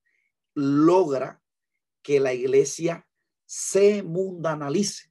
[0.54, 1.42] logra
[2.02, 3.06] que la iglesia
[3.44, 5.10] se mundanalice.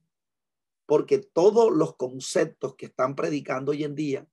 [0.85, 4.27] Porque todos los conceptos que están predicando hoy en día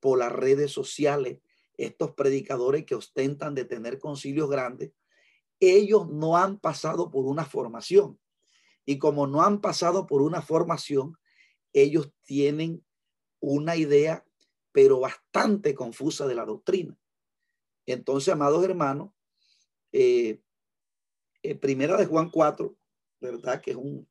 [0.00, 1.38] por las redes sociales,
[1.76, 4.92] estos predicadores que ostentan de tener concilios grandes,
[5.60, 8.18] ellos no han pasado por una formación.
[8.86, 11.16] Y como no han pasado por una formación,
[11.72, 12.84] ellos tienen
[13.40, 14.24] una idea,
[14.72, 16.96] pero bastante confusa de la doctrina.
[17.86, 19.12] Entonces, amados hermanos,
[19.92, 20.40] eh,
[21.42, 22.76] eh, primera de Juan 4,
[23.20, 23.60] ¿verdad?
[23.60, 24.06] Que es un,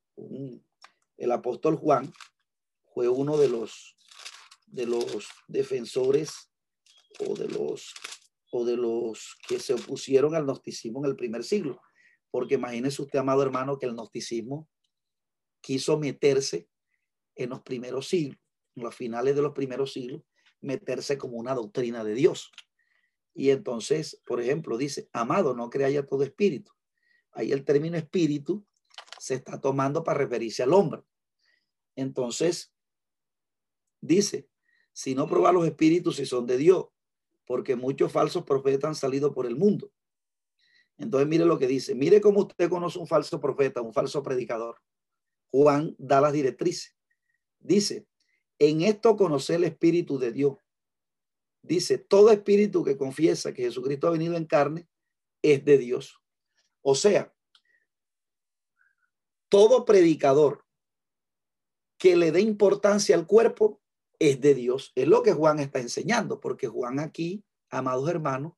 [1.19, 2.11] el apóstol Juan
[2.93, 3.95] fue uno de los,
[4.67, 6.49] de los defensores
[7.19, 7.93] o de los,
[8.51, 11.81] o de los que se opusieron al gnosticismo en el primer siglo.
[12.31, 14.69] Porque imagínese usted, amado hermano, que el gnosticismo
[15.61, 16.69] quiso meterse
[17.35, 18.39] en los primeros siglos,
[18.75, 20.21] en los finales de los primeros siglos,
[20.61, 22.51] meterse como una doctrina de Dios.
[23.33, 26.71] Y entonces, por ejemplo, dice, amado, no creáis a todo espíritu.
[27.31, 28.65] Ahí el término espíritu
[29.19, 31.03] se está tomando para referirse al hombre.
[31.99, 32.73] Entonces,
[33.99, 34.49] dice,
[34.93, 36.87] si no prueba los espíritus si son de Dios,
[37.45, 39.91] porque muchos falsos profetas han salido por el mundo.
[40.97, 41.95] Entonces, mire lo que dice.
[41.95, 44.81] Mire cómo usted conoce un falso profeta, un falso predicador.
[45.51, 46.95] Juan da las directrices.
[47.59, 48.07] Dice,
[48.59, 50.57] en esto conoce el Espíritu de Dios.
[51.61, 54.87] Dice, todo espíritu que confiesa que Jesucristo ha venido en carne
[55.41, 56.21] es de Dios.
[56.81, 57.35] O sea,
[59.49, 60.68] todo predicador
[61.99, 63.81] que le dé importancia al cuerpo
[64.17, 64.91] es de Dios.
[64.95, 68.53] Es lo que Juan está enseñando, porque Juan aquí, amados hermanos,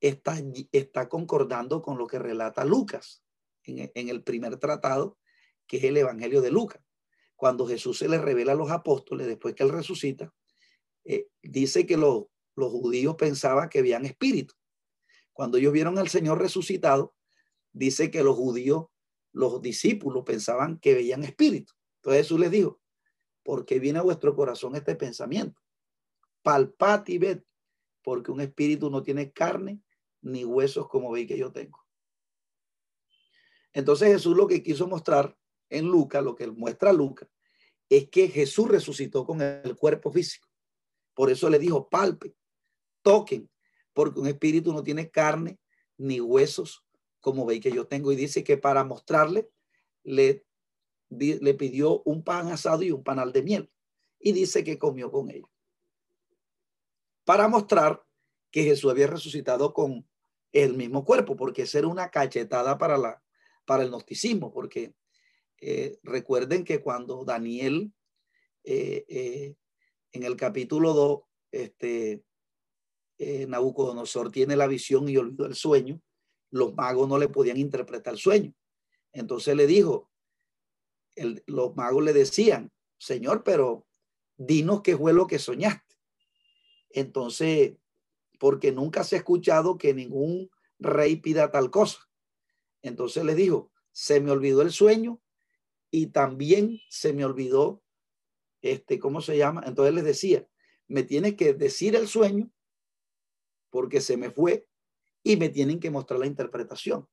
[0.00, 3.22] está, está concordando con lo que relata Lucas
[3.62, 5.18] en, el primer tratado,
[5.68, 6.82] que es el Evangelio de Lucas
[7.42, 10.32] cuando Jesús se le revela a los apóstoles después que él resucita,
[11.04, 14.54] eh, dice que los, los judíos pensaban que veían espíritu.
[15.32, 17.16] Cuando ellos vieron al Señor resucitado,
[17.72, 18.86] dice que los judíos,
[19.32, 21.72] los discípulos pensaban que veían espíritu.
[22.02, 22.80] Entonces Jesús les dijo,
[23.44, 25.62] ¿por qué viene a vuestro corazón este pensamiento?
[26.42, 27.42] Palpad y ved,
[28.02, 29.80] porque un espíritu no tiene carne
[30.20, 31.78] ni huesos como veis que yo tengo.
[33.72, 35.38] Entonces Jesús lo que quiso mostrar
[35.70, 37.28] en Lucas, lo que muestra Lucas,
[37.88, 40.48] es que Jesús resucitó con el cuerpo físico.
[41.14, 42.34] Por eso le dijo, palpe,
[43.02, 43.48] toquen,
[43.92, 45.60] porque un espíritu no tiene carne
[45.98, 46.84] ni huesos,
[47.20, 48.10] como veis que yo tengo.
[48.10, 49.48] Y dice que para mostrarle,
[50.02, 50.44] le,
[51.18, 53.70] le pidió un pan asado y un panal de miel.
[54.18, 55.48] Y dice que comió con ellos.
[57.24, 58.04] Para mostrar
[58.50, 60.06] que Jesús había resucitado con
[60.52, 63.22] el mismo cuerpo, porque esa era una cachetada para, la,
[63.64, 64.94] para el gnosticismo, porque
[65.60, 67.92] eh, recuerden que cuando Daniel
[68.64, 69.54] eh, eh,
[70.12, 71.20] en el capítulo 2,
[71.52, 72.24] este,
[73.18, 76.00] Nabucodonosor tiene la visión y olvidó el sueño,
[76.50, 78.52] los magos no le podían interpretar el sueño.
[79.12, 80.10] Entonces le dijo,
[81.46, 83.86] los magos le decían, Señor, pero
[84.36, 85.96] dinos qué fue lo que soñaste.
[86.90, 87.76] Entonces,
[88.38, 92.00] porque nunca se ha escuchado que ningún rey pida tal cosa.
[92.82, 95.20] Entonces le dijo, se me olvidó el sueño
[95.90, 97.82] y también se me olvidó,
[98.62, 99.62] este, ¿cómo se llama?
[99.66, 100.46] Entonces les decía,
[100.88, 102.50] me tiene que decir el sueño
[103.70, 104.66] porque se me fue
[105.22, 107.08] y me tienen que mostrar la interpretación.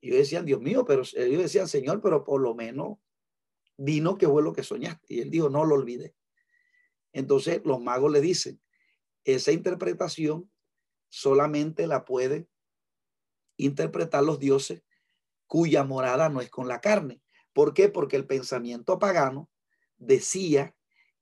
[0.00, 2.98] Y ellos decían, Dios mío, pero ellos decían, Señor, pero por lo menos
[3.78, 5.14] vino que fue lo que soñaste.
[5.14, 6.14] Y él dijo, no lo olvidé.
[7.12, 8.60] Entonces los magos le dicen,
[9.24, 10.50] esa interpretación
[11.08, 12.46] solamente la pueden
[13.56, 14.82] interpretar los dioses
[15.46, 17.22] cuya morada no es con la carne,
[17.58, 17.88] ¿Por qué?
[17.88, 19.50] Porque el pensamiento pagano
[19.96, 20.76] decía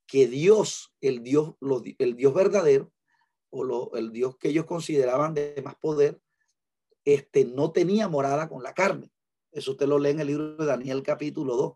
[0.06, 1.54] que Dios, el Dios,
[1.96, 2.92] el Dios verdadero,
[3.48, 6.20] o el Dios que ellos consideraban de más poder,
[7.06, 9.10] este, no tenía morada con la carne.
[9.50, 11.72] Eso usted lo lee en el libro de Daniel capítulo 2.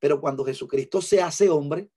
[0.00, 1.90] Pero cuando Jesucristo se hace hombre,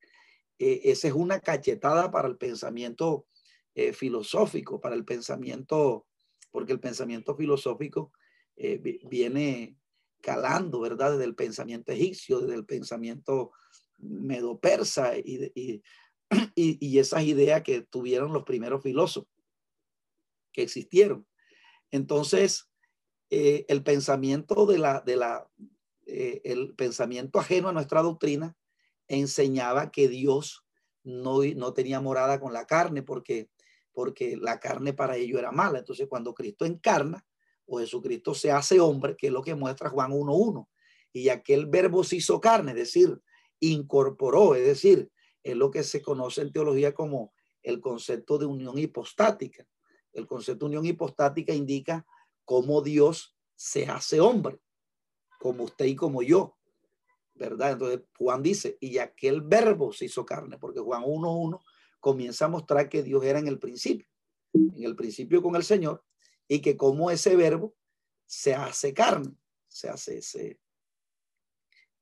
[0.58, 3.26] eh, esa es una cachetada para el pensamiento
[3.74, 6.06] eh, filosófico, para el pensamiento,
[6.52, 8.12] porque el pensamiento filosófico
[8.56, 8.78] eh,
[9.08, 9.76] viene
[10.20, 11.12] calando, ¿verdad?
[11.12, 13.50] Desde el pensamiento egipcio, desde el pensamiento
[13.98, 15.50] medo-persa y,
[16.54, 19.28] y, y, esas ideas que tuvieron los primeros filósofos
[20.52, 21.26] que existieron.
[21.90, 22.70] Entonces,
[23.30, 25.46] eh, el pensamiento de la, de la,
[26.06, 28.56] eh, el pensamiento ajeno a nuestra doctrina
[29.08, 30.64] enseñaba que Dios
[31.02, 33.50] no, no tenía morada con la carne porque,
[33.92, 35.78] porque la carne para ello era mala.
[35.78, 37.26] Entonces, cuando Cristo encarna,
[37.66, 40.68] o Jesucristo se hace hombre, que es lo que muestra Juan 1.1.
[41.12, 43.20] Y aquel verbo se hizo carne, es decir,
[43.60, 45.10] incorporó, es decir,
[45.42, 47.32] es lo que se conoce en teología como
[47.62, 49.66] el concepto de unión hipostática.
[50.12, 52.06] El concepto de unión hipostática indica
[52.44, 54.58] cómo Dios se hace hombre,
[55.44, 56.56] como usted y como yo,
[57.34, 57.72] ¿verdad?
[57.72, 61.62] Entonces Juan dice, y aquel verbo se hizo carne, porque Juan 1.1
[62.00, 64.08] comienza a mostrar que Dios era en el principio,
[64.54, 66.02] en el principio con el Señor,
[66.48, 67.74] y que como ese verbo
[68.24, 69.36] se hace carne,
[69.68, 70.58] se hace, se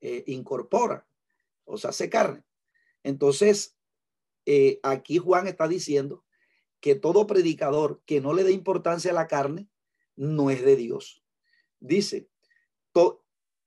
[0.00, 1.04] eh, incorpora
[1.64, 2.44] o se hace carne.
[3.02, 3.76] Entonces,
[4.46, 6.24] eh, aquí Juan está diciendo
[6.78, 9.68] que todo predicador que no le dé importancia a la carne
[10.14, 11.24] no es de Dios.
[11.80, 12.28] Dice,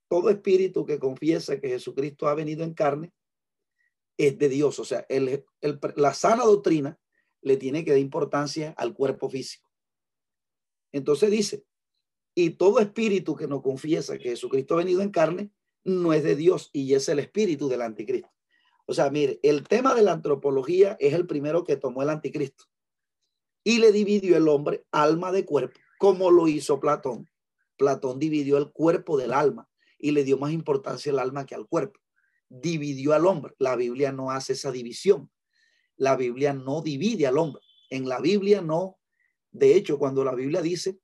[0.08, 3.12] todo espíritu que confiesa que Jesucristo ha venido en carne
[4.16, 4.78] es de Dios.
[4.78, 5.06] O sea,
[5.96, 6.98] la sana doctrina
[7.42, 9.70] le tiene que dar importancia al cuerpo físico.
[10.92, 11.64] Entonces dice,
[12.34, 15.50] y todo espíritu que no confiesa que Jesucristo ha venido en carne
[15.84, 18.30] no es de Dios y es el espíritu del anticristo.
[18.86, 22.64] O sea, mire, el tema de la antropología es el primero que tomó el anticristo
[23.64, 27.28] y le dividió el hombre alma de cuerpo, como lo hizo Platón.
[27.76, 29.68] Platón dividió el cuerpo del alma
[29.98, 32.00] y le dio más importancia al alma que al cuerpo.
[32.48, 33.54] Dividió al hombre.
[33.58, 35.30] La Biblia no hace esa división.
[35.96, 37.62] La Biblia no divide al hombre.
[37.90, 38.98] En la Biblia no.
[39.50, 40.98] De hecho, cuando la Biblia dice,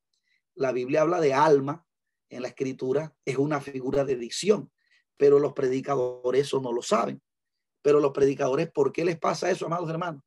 [0.55, 1.87] la Biblia habla de alma
[2.29, 4.71] en la escritura, es una figura de dicción,
[5.17, 7.23] pero los predicadores eso no lo saben.
[7.83, 10.23] Pero los predicadores, ¿por qué les pasa eso, amados hermanos?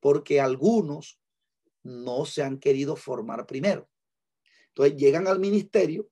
[0.00, 1.20] Porque algunos
[1.82, 3.88] no se han querido formar primero.
[4.68, 6.08] Entonces llegan al ministerio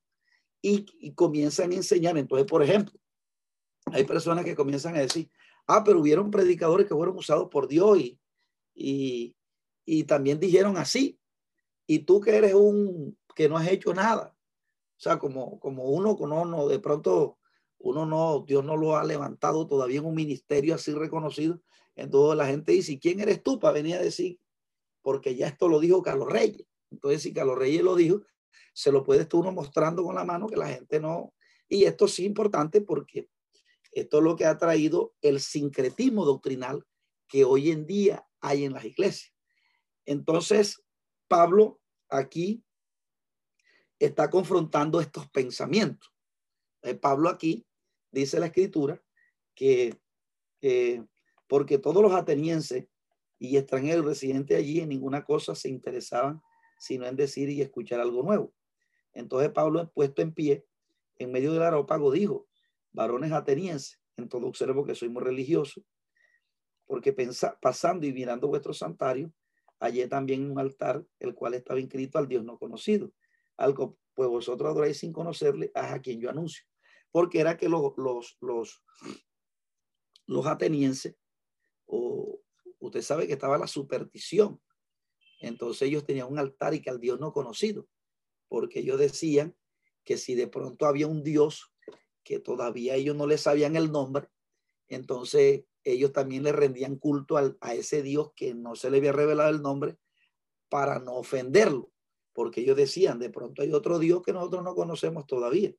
[0.66, 2.16] y, comienzan a enseñar.
[2.18, 2.98] Entonces, por ejemplo,
[3.86, 5.30] hay personas que comienzan a decir,
[5.66, 8.18] ah, pero hubieron predicadores que fueron usados por Dios y,
[8.74, 9.36] y,
[9.84, 11.18] y también dijeron así.
[11.86, 14.36] Y tú que eres un, que no has hecho nada.
[14.96, 17.38] O sea, como, como uno, no, no, de pronto
[17.78, 21.60] uno no, Dios no lo ha levantado todavía en un ministerio así reconocido.
[21.94, 24.40] Entonces la gente dice, ¿quién eres tú para venir a decir?
[25.02, 26.66] Porque ya esto lo dijo Carlos Reyes.
[26.90, 28.22] Entonces, si Carlos Reyes lo dijo,
[28.72, 31.34] se lo puedes tú uno mostrando con la mano que la gente no.
[31.68, 33.28] Y esto sí es importante porque
[33.92, 36.84] esto es lo que ha traído el sincretismo doctrinal
[37.28, 39.32] que hoy en día hay en las iglesias.
[40.04, 40.82] Entonces,
[41.28, 42.62] Pablo aquí
[43.98, 46.12] está confrontando estos pensamientos.
[46.82, 47.66] Eh, Pablo aquí
[48.10, 49.02] dice la escritura
[49.54, 49.98] que,
[51.48, 52.86] porque todos los atenienses
[53.38, 56.42] y extranjeros residentes allí en ninguna cosa se interesaban
[56.78, 58.52] sino en decir y escuchar algo nuevo.
[59.12, 60.66] Entonces Pablo, puesto en pie,
[61.18, 62.46] en medio del aerópago, dijo,
[62.92, 65.82] varones atenienses, en todo observo que soy muy religioso,
[66.86, 69.32] porque pensa, pasando y mirando vuestro santuario,
[69.80, 73.12] hallé también un altar, el cual estaba inscrito al Dios no conocido.
[73.56, 76.64] Algo, pues vosotros adoráis sin conocerle, a quien yo anuncio.
[77.10, 78.82] Porque era que los, los, los,
[80.26, 81.16] los atenienses,
[81.86, 82.40] o
[82.78, 84.60] usted sabe que estaba la superstición.
[85.40, 87.86] Entonces ellos tenían un altar y que al Dios no conocido
[88.48, 89.56] porque ellos decían
[90.04, 91.72] que si de pronto había un Dios
[92.22, 94.28] que todavía ellos no le sabían el nombre,
[94.88, 99.50] entonces ellos también le rendían culto a ese Dios que no se le había revelado
[99.50, 99.96] el nombre
[100.68, 101.92] para no ofenderlo,
[102.32, 105.72] porque ellos decían, de pronto hay otro Dios que nosotros no conocemos todavía.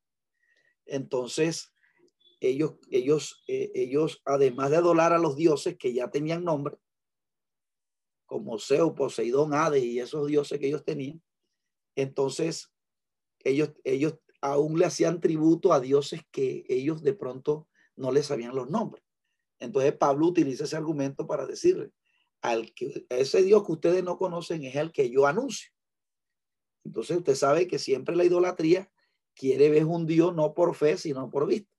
[0.85, 1.73] Entonces,
[2.39, 6.77] ellos, ellos, eh, ellos, además de adorar a los dioses que ya tenían nombre,
[8.27, 11.21] como Zeus, Poseidón, Hades y esos dioses que ellos tenían,
[11.97, 12.71] entonces,
[13.43, 18.55] ellos, ellos aún le hacían tributo a dioses que ellos de pronto no les sabían
[18.55, 19.03] los nombres.
[19.59, 21.91] Entonces, Pablo utiliza ese argumento para decirle,
[22.41, 25.71] al que ese Dios que ustedes no conocen es el que yo anuncio.
[26.85, 28.91] Entonces, usted sabe que siempre la idolatría
[29.33, 31.71] quiere ver un Dios no por fe, sino por vista.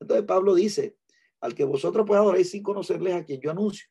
[0.00, 0.98] Entonces, Pablo dice,
[1.40, 3.86] al que vosotros pues adoráis sin conocerles a quien yo anuncio.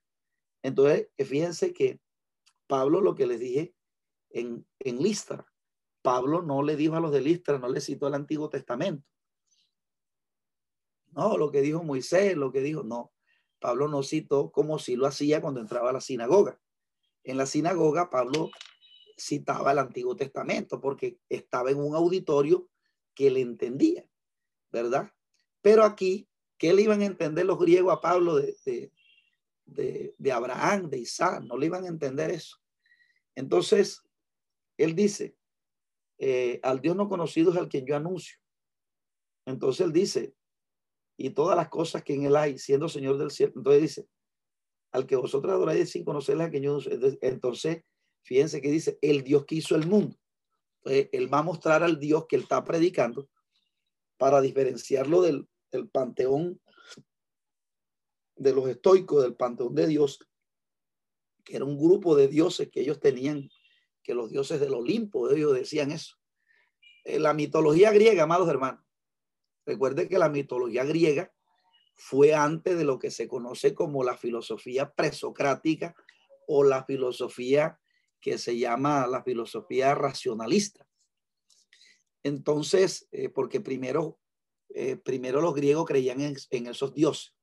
[0.66, 2.00] Entonces, fíjense que
[2.66, 3.76] Pablo lo que les dije
[4.32, 5.46] en, en Listra.
[6.02, 9.08] Pablo no le dijo a los de Listra, no le citó el Antiguo Testamento.
[11.12, 13.14] No, lo que dijo Moisés, lo que dijo, no.
[13.60, 16.60] Pablo no citó como si lo hacía cuando entraba a la sinagoga.
[17.24, 18.50] En la sinagoga, Pablo
[19.20, 22.68] citaba el Antiguo Testamento porque estaba en un auditorio
[23.14, 24.10] que le entendía,
[24.72, 25.14] ¿verdad?
[25.62, 28.92] Pero aquí, ¿qué le iban a entender los griegos a Pablo de, de,
[29.66, 31.44] de, de Abraham, de Isaac?
[31.44, 32.58] No le iban a entender eso.
[33.36, 34.02] Entonces,
[34.78, 35.36] él dice,
[36.18, 38.38] eh, al Dios no conocido es al quien yo anuncio.
[39.46, 40.34] Entonces él dice,
[41.18, 43.54] y todas las cosas que en él hay, siendo Señor del cielo.
[43.56, 44.08] Entonces dice,
[44.92, 46.80] al que vosotros adoráis sin conocerle a quien yo.
[47.22, 47.84] Entonces,
[48.24, 50.18] fíjense que dice, el Dios que hizo el mundo.
[50.84, 53.30] Entonces, él va a mostrar al Dios que él está predicando
[54.18, 56.60] para diferenciarlo del, del panteón
[58.36, 60.20] de los estoicos, del panteón de Dios,
[61.44, 63.50] que era un grupo de dioses que ellos tenían,
[64.04, 66.18] que los dioses del Olimpo, ellos decían eso.
[67.04, 68.84] En la mitología griega, amados hermanos,
[69.66, 71.32] recuerde que la mitología griega
[71.96, 75.96] fue antes de lo que se conoce como la filosofía presocrática
[76.48, 77.80] o la filosofía
[78.20, 80.88] que se llama la filosofía racionalista.
[82.24, 84.20] Entonces, eh, porque primero,
[84.70, 87.35] eh, primero los griegos creían en, en, esos dioses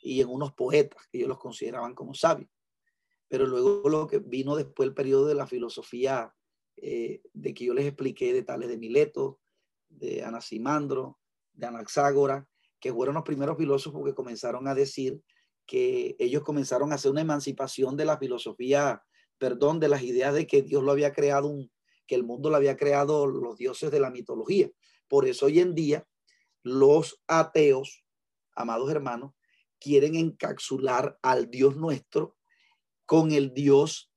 [0.00, 2.50] y en unos poetas que ellos los consideraban como sabios.
[3.28, 6.34] Pero luego lo que vino después el periodo de la filosofía
[6.76, 9.40] eh, de que yo les expliqué de Tales de Mileto,
[9.88, 11.18] de Anaximandro,
[11.52, 12.48] de Anaxágora,
[12.80, 15.22] que fueron los primeros filósofos que comenzaron a decir
[15.66, 19.02] que ellos comenzaron a hacer una emancipación de la filosofía,
[19.38, 21.54] perdón, de las ideas de que Dios lo había creado,
[22.06, 24.70] que el mundo lo había creado los dioses de la mitología.
[25.06, 26.06] Por eso hoy en día
[26.62, 28.04] los ateos,
[28.56, 29.32] amados hermanos,
[29.80, 32.36] quieren encapsular al Dios nuestro
[33.06, 34.12] con el Dios,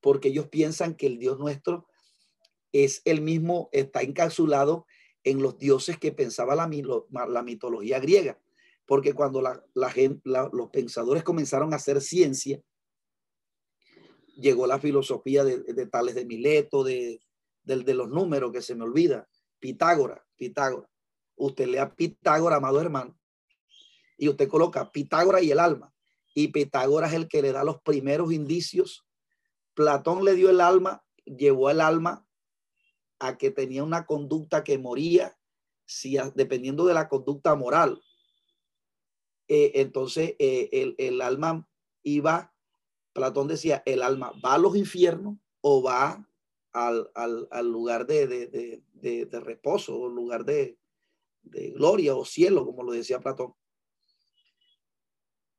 [0.00, 1.86] porque ellos piensan que el Dios nuestro
[2.72, 4.86] es el mismo, está encapsulado
[5.22, 6.68] en los dioses que pensaba la,
[7.28, 8.38] la mitología griega.
[8.86, 12.60] Porque cuando la, gente, los pensadores comenzaron a hacer ciencia,
[14.36, 17.20] llegó la filosofía de, tales de Mileto, de,
[17.62, 19.26] de, los números que se me olvida,
[19.58, 20.90] Pitágoras, Pitágoras.
[21.36, 23.18] Usted lea Pitágoras, amado hermano,
[24.16, 25.94] y usted coloca Pitágoras y el alma.
[26.34, 29.06] Y Pitágoras es el que le da los primeros indicios.
[29.74, 32.26] Platón le dio el alma, llevó el alma
[33.18, 35.36] a que tenía una conducta que moría
[35.86, 38.02] si, dependiendo de la conducta moral.
[39.48, 41.68] Eh, entonces eh, el, el, alma
[42.02, 42.54] iba,
[43.12, 46.26] Platón decía, el alma va a los infiernos o va
[46.72, 50.78] al, al, al lugar de, de, de, de, reposo o lugar de,
[51.42, 53.54] gloria o cielo, como lo decía Platón.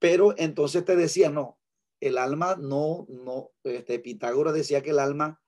[0.05, 1.59] Pero entonces te decía, no,
[1.99, 5.41] el alma no, no, este Pitágoras decía que el alma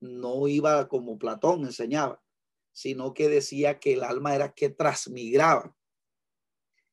[0.00, 2.22] no iba como Platón enseñaba,
[2.72, 5.74] sino que decía que el alma era que transmigraba.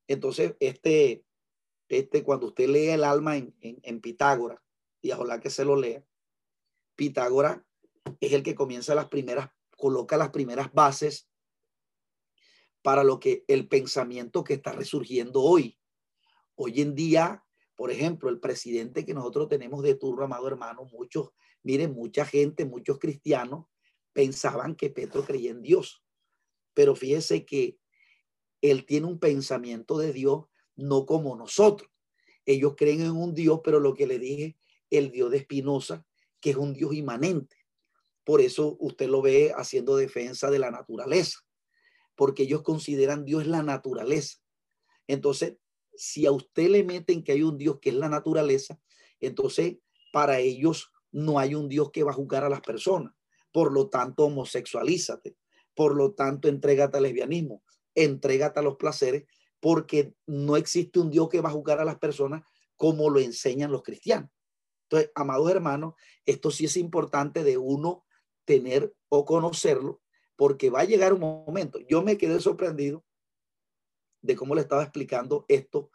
[0.08, 1.26] Entonces, este,
[1.90, 4.62] este, cuando usted lee el alma en, en, Pitágoras,
[5.02, 6.02] y ojalá que se lo lea,
[6.96, 7.60] Pitágoras
[8.22, 11.30] es el que comienza las primeras, coloca las primeras bases
[12.82, 15.79] para lo que el pensamiento que está resurgiendo hoy.
[16.62, 17.46] Hoy en día,
[17.78, 21.32] por ejemplo, el presidente que nosotros tenemos de turno, amado hermano, muchos
[21.64, 23.66] Miren, mucha gente, muchos cristianos
[24.14, 26.04] pensaban que Petro creía en Dios,
[26.74, 27.78] pero fíjese que
[28.62, 30.46] él tiene un pensamiento de Dios
[30.76, 31.90] no como nosotros.
[32.46, 34.58] Ellos creen en un Dios, pero lo que le dije,
[34.90, 36.06] el Dios de Espinosa,
[36.42, 37.56] que es un Dios inmanente.
[38.24, 41.40] Por eso usted lo ve haciendo defensa de la naturaleza,
[42.16, 44.40] porque ellos consideran Dios la naturaleza.
[45.08, 45.58] Entonces,
[46.00, 48.80] si a usted le meten que hay un Dios que es la naturaleza,
[49.20, 49.78] entonces
[50.14, 53.14] para ellos no hay un Dios que va a juzgar a las personas.
[53.52, 55.36] Por lo tanto, homosexualízate.
[55.76, 57.64] Por lo tanto, entrégate al lesbianismo,
[57.96, 59.26] entrégate a los placeres,
[59.60, 62.44] porque no existe un Dios que va a juzgar a las personas
[62.76, 64.30] como lo enseñan los cristianos.
[64.84, 65.96] Entonces, amados hermanos,
[66.26, 68.06] esto sí es importante de uno
[68.46, 70.02] tener o conocerlo,
[70.36, 71.80] porque va a llegar un momento.
[71.90, 73.04] Yo me quedé sorprendido
[74.22, 75.92] de cómo le estaba explicando esto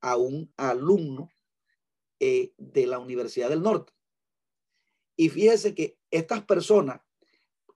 [0.00, 1.30] a un alumno
[2.20, 3.92] eh, de la Universidad del Norte.
[5.16, 7.00] Y fíjese que estas personas,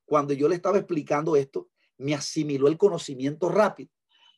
[0.04, 3.90] cuando yo le estaba explicando esto, me asimiló el conocimiento rápido.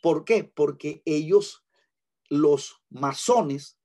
[0.02, 0.44] ¿Por qué?
[0.44, 1.64] Porque ellos,
[2.28, 3.78] los masones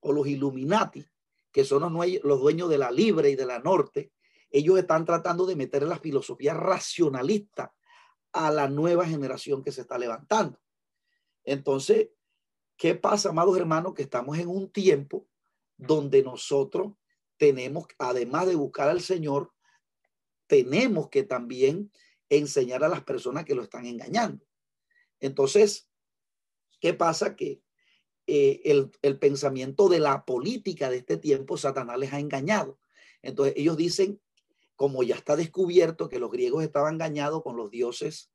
[0.00, 1.04] o los Illuminati,
[1.50, 1.82] que son
[2.22, 4.12] los dueños de la Libre y de la Norte,
[4.50, 7.74] ellos están tratando de meter la filosofía racionalista
[8.32, 10.60] a la nueva generación que se está levantando.
[11.44, 12.08] Entonces,
[12.76, 13.94] ¿qué pasa, amados hermanos?
[13.94, 15.28] Que estamos en un tiempo
[15.76, 16.92] donde nosotros
[17.36, 19.52] tenemos, además de buscar al Señor,
[20.46, 21.90] tenemos que también
[22.28, 24.44] enseñar a las personas que lo están engañando.
[25.20, 25.88] Entonces,
[26.80, 27.36] ¿qué pasa?
[27.36, 27.62] Que
[28.26, 32.78] eh, el, el, pensamiento de la política de este tiempo, Satanás les ha engañado.
[33.20, 34.20] Entonces, ellos dicen,
[34.76, 38.33] como ya está descubierto que los griegos estaban engañados con los dioses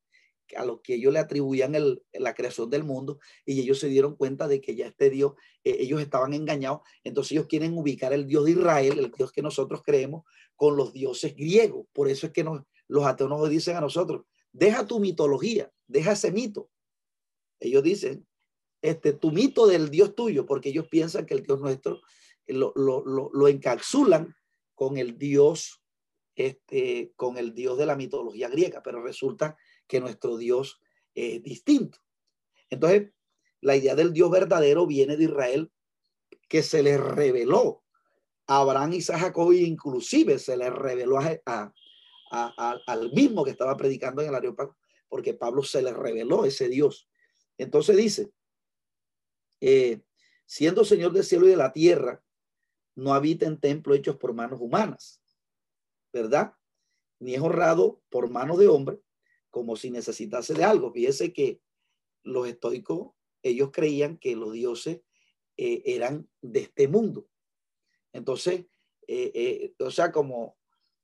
[0.56, 4.16] a los que ellos le atribuían el, la creación del mundo y ellos se dieron
[4.16, 5.34] cuenta de que ya este Dios,
[5.64, 9.41] eh, ellos estaban engañados, entonces ellos quieren ubicar el Dios de Israel, el Dios que
[9.41, 10.24] nosotros creemos,
[10.56, 11.88] con los dioses griegos.
[11.93, 12.45] Por eso es que
[12.88, 16.70] los ateos nos dicen a nosotros, deja tu mitología, deja ese mito.
[17.60, 18.28] Ellos dicen,
[18.82, 22.02] este, tu mito del Dios tuyo, porque ellos piensan que el Dios nuestro
[22.47, 24.36] lo, lo, lo, lo encapsulan
[24.74, 25.80] con el Dios
[26.39, 29.58] este, con el Dios de la mitología griega, pero resulta
[29.90, 30.80] que nuestro Dios
[31.16, 31.98] es distinto.
[32.70, 33.12] Entonces,
[33.60, 35.72] la idea del Dios verdadero viene de Israel,
[36.48, 37.84] que se le reveló
[38.46, 41.74] a Abraham, y Jacob, e inclusive se le reveló a,
[42.86, 44.78] al mismo que estaba predicando en el Areópago,
[45.10, 47.10] porque Pablo se le reveló ese Dios.
[47.58, 48.32] Entonces dice,
[49.60, 50.02] eh,
[50.46, 52.24] siendo Señor del cielo y de la tierra,
[52.96, 55.22] no habita en templo hechos por manos humanas,
[56.14, 56.54] ¿verdad?
[57.20, 59.00] Ni es honrado por mano de hombre,
[59.50, 60.91] como si necesitase de algo.
[60.91, 61.62] Fíjese que
[62.24, 65.02] los estoicos, ellos creían que los dioses
[65.58, 67.28] eh, eran de este mundo.
[68.14, 68.66] Entonces,
[69.08, 70.60] eh, o sea, como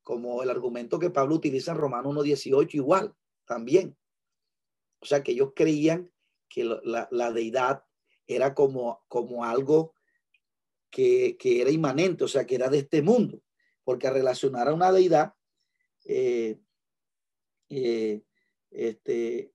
[0.06, 3.98] como el argumento que Pablo utiliza en Romano 1.18 igual, también.
[5.00, 6.14] O sea, que ellos creían
[6.48, 7.84] que la, deidad
[8.28, 9.96] era como, como algo
[10.92, 13.42] que, era inmanente, o sea, que era de este mundo,
[13.84, 15.34] porque relacionar a una deidad,
[16.06, 16.60] eh,
[17.70, 18.22] eh,
[18.76, 19.54] este,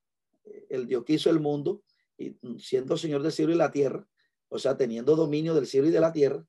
[0.69, 1.83] el Dios que hizo el mundo,
[2.19, 4.07] y siendo Señor del cielo y la tierra,
[4.49, 6.45] o sea, teniendo dominio del cielo y de la tierra,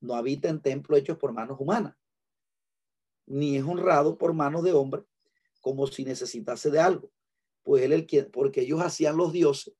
[0.00, 1.94] no habita en templos hechos por manos humanas
[3.26, 5.04] ni es honrado por manos de hombre,
[5.60, 7.10] como si necesitase de algo.
[7.62, 9.74] Pues él el que, porque ellos hacían los dioses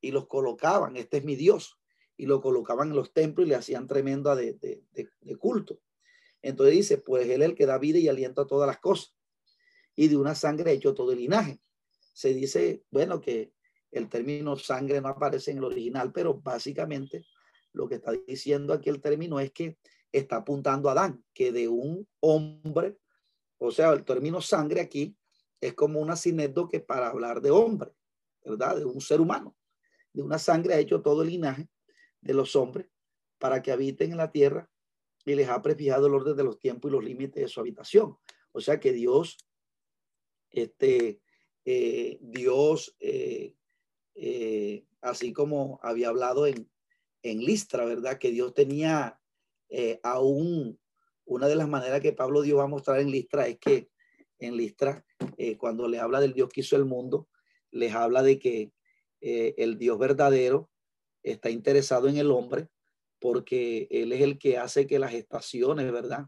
[0.00, 1.78] y los colocaban, este es mi Dios,
[2.16, 5.80] y lo colocaban en los templos y le hacían tremenda de, de, culto.
[6.42, 9.14] Entonces dice, pues él es el que da vida y aliento a todas las cosas,
[9.94, 11.60] y de una sangre hecho todo el linaje.
[12.12, 13.52] Se dice, bueno, que
[13.90, 17.26] el término sangre no aparece en el original, pero básicamente
[17.72, 19.78] lo que está diciendo aquí el término es que
[20.12, 22.98] está apuntando a Adán, que de un hombre,
[23.58, 25.16] o sea, el término sangre aquí
[25.60, 26.14] es como una
[26.70, 27.92] que para hablar de hombre,
[28.44, 28.76] ¿verdad?
[28.76, 29.56] De un ser humano.
[30.12, 31.68] De una sangre ha hecho todo el linaje
[32.20, 32.88] de los hombres
[33.38, 34.68] para que habiten en la tierra
[35.24, 38.16] y les ha prefijado el orden de los tiempos y los límites de su habitación.
[38.52, 39.38] O sea que Dios,
[40.50, 41.20] este,
[41.64, 43.54] eh, Dios, eh,
[44.14, 46.70] eh, así como había hablado en,
[47.22, 48.18] en Listra, ¿verdad?
[48.18, 49.16] Que Dios tenía
[50.02, 50.80] aún
[51.24, 53.88] una de las maneras que Pablo Dios va a mostrar en Listra es que
[54.40, 55.04] en Listra,
[55.58, 57.28] cuando le habla del Dios que hizo el mundo,
[57.70, 58.72] les habla de que
[59.20, 60.70] el Dios verdadero
[61.22, 62.68] está interesado en el hombre
[63.20, 66.26] porque Él es el que hace que las estaciones, ¿verdad?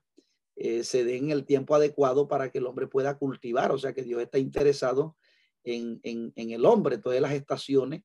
[0.55, 4.22] se den el tiempo adecuado para que el hombre pueda cultivar, o sea que Dios
[4.22, 5.16] está interesado
[5.65, 6.99] en, en, el hombre.
[6.99, 8.03] Todas las estaciones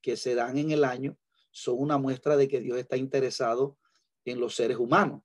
[0.00, 1.16] que se dan en el año
[1.50, 3.78] son una muestra de que Dios está interesado
[4.24, 5.22] en los seres humanos.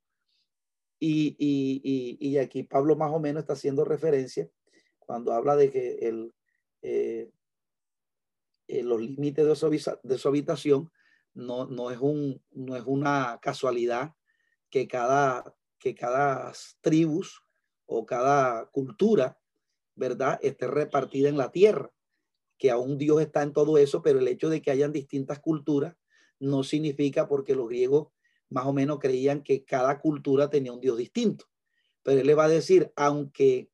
[1.00, 4.50] Y, y, y, aquí Pablo más o menos está haciendo referencia
[5.00, 6.34] cuando habla de que el,
[6.82, 7.30] eh,
[8.68, 10.92] eh, los límites de su, de su habitación
[11.34, 14.14] no, no, es un, no es una casualidad
[14.70, 17.44] que cada, que cada tribus
[17.86, 19.38] o cada cultura,
[19.96, 21.92] ¿verdad?, esté repartida en la tierra,
[22.58, 25.96] que aún Dios está en todo eso, pero el hecho de que hayan distintas culturas
[26.40, 28.08] no significa porque los griegos
[28.50, 31.46] más o menos creían que cada cultura tenía un Dios distinto.
[32.04, 33.70] Pero él le va a decir, aunque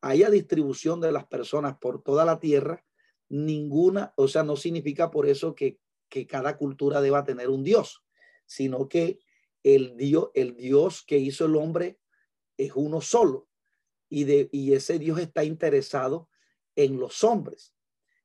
[0.00, 2.84] haya distribución de las personas por toda la tierra,
[3.28, 8.04] ninguna, o sea, no significa por eso que, que cada cultura deba tener un Dios,
[8.46, 9.20] sino que
[9.62, 11.98] el Dios, el Dios que hizo el hombre
[12.56, 13.48] es uno solo
[14.14, 16.28] y, de, y ese Dios está interesado
[16.76, 17.74] en los hombres.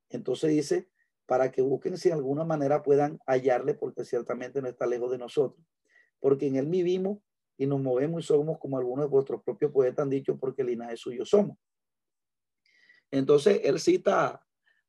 [0.09, 0.89] Entonces dice,
[1.25, 5.17] para que busquen si de alguna manera puedan hallarle, porque ciertamente no está lejos de
[5.17, 5.65] nosotros
[6.19, 7.19] porque en él vivimos
[7.57, 10.95] y nos movemos y somos como algunos de vuestros propios poetas han dicho, porque linaje
[10.97, 11.57] suyo somos.
[13.11, 14.45] Entonces, él cita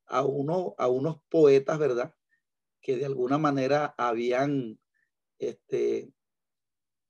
[0.06, 2.14] a, uno, a unos poetas, ¿verdad?
[2.80, 4.78] Que de alguna manera habían,
[5.38, 6.12] este,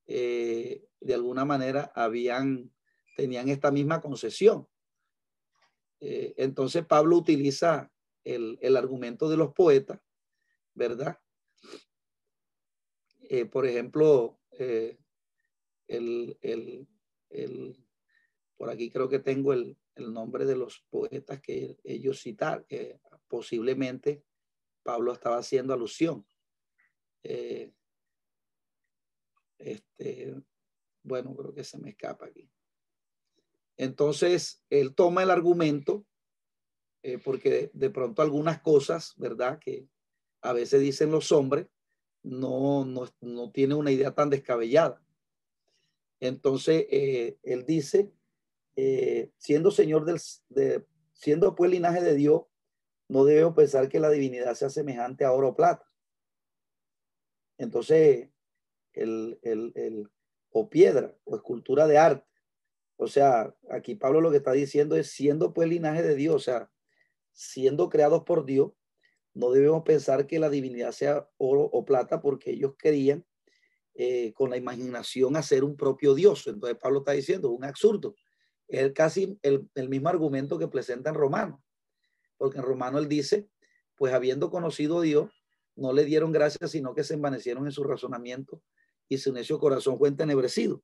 [0.07, 2.71] eh, de alguna manera habían,
[3.15, 4.67] tenían esta misma concesión.
[5.99, 7.91] Eh, entonces, Pablo utiliza
[8.23, 9.99] el, el argumento de los poetas,
[10.73, 11.19] ¿verdad?
[13.29, 14.97] Eh, por ejemplo, eh,
[15.87, 16.47] el,
[18.57, 22.65] por aquí creo que tengo el, nombre de los poetas que ellos citar,
[23.27, 24.23] posiblemente
[24.81, 26.25] Pablo estaba haciendo alusión.
[29.59, 30.33] Este,
[31.03, 32.49] bueno, creo que se me escapa aquí.
[33.81, 36.05] Entonces, él toma el argumento,
[37.23, 39.57] porque de pronto algunas cosas, ¿verdad?
[39.57, 39.87] Que
[40.41, 41.65] a veces dicen los hombres,
[42.21, 45.03] no, no, tiene una idea tan descabellada.
[46.19, 48.13] Entonces, eh, él dice,
[48.75, 52.43] eh, siendo señor del, de, siendo pues linaje de Dios,
[53.07, 55.91] no debemos pensar que la divinidad sea semejante a oro o plata.
[57.57, 58.29] Entonces,
[58.93, 60.07] el, el,
[60.51, 62.30] o piedra, o escultura de arte,
[63.01, 66.39] O sea, aquí Pablo lo que está diciendo es siendo pues linaje de Dios, o
[66.39, 66.71] sea,
[67.31, 68.73] siendo creados por Dios,
[69.33, 73.25] no debemos pensar que la divinidad sea oro o plata porque ellos querían
[73.95, 76.45] eh, con la imaginación hacer un propio Dios.
[76.45, 78.13] Entonces Pablo está diciendo, un absurdo.
[78.67, 81.63] Es casi el, el mismo argumento que presenta en Romano,
[82.37, 83.49] porque en Romano él dice,
[83.95, 85.31] pues habiendo conocido a Dios,
[85.75, 88.61] no le dieron gracias, sino que se envanecieron en su razonamiento
[89.09, 90.83] y su necio corazón fue entenebrecido.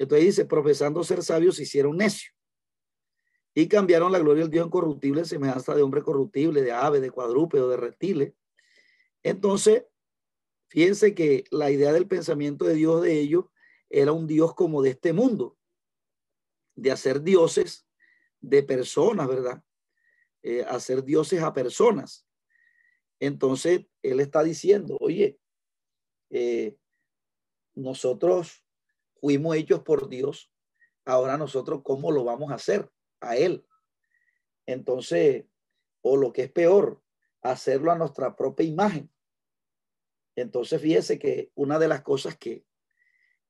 [0.00, 2.34] Entonces dice, profesando ser sabios, se hicieron necios.
[3.54, 7.10] Y cambiaron la gloria del Dios incorruptible en semejanza de hombre corruptible, de ave, de
[7.10, 8.32] cuadrúpedo, de reptiles.
[9.22, 9.84] Entonces,
[10.68, 13.44] fíjense que la idea del pensamiento de Dios de ellos
[13.90, 15.58] era un Dios como de este mundo,
[16.76, 17.86] de hacer dioses
[18.40, 19.62] de personas, ¿verdad?
[20.42, 22.26] Eh, hacer dioses a personas.
[23.18, 25.38] Entonces, él está diciendo, oye,
[26.30, 26.74] eh,
[27.74, 28.59] nosotros
[29.20, 30.50] fuimos hechos por Dios,
[31.04, 32.90] ahora nosotros cómo lo vamos a hacer
[33.20, 33.64] a Él.
[34.66, 35.46] Entonces,
[36.02, 37.02] o lo que es peor,
[37.42, 39.10] hacerlo a nuestra propia imagen.
[40.36, 42.64] Entonces, fíjese que una de las cosas que,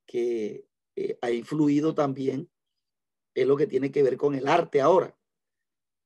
[0.07, 0.67] que
[0.97, 2.51] eh, ha influido también
[3.35, 5.17] es lo que tiene que ver con el arte ahora,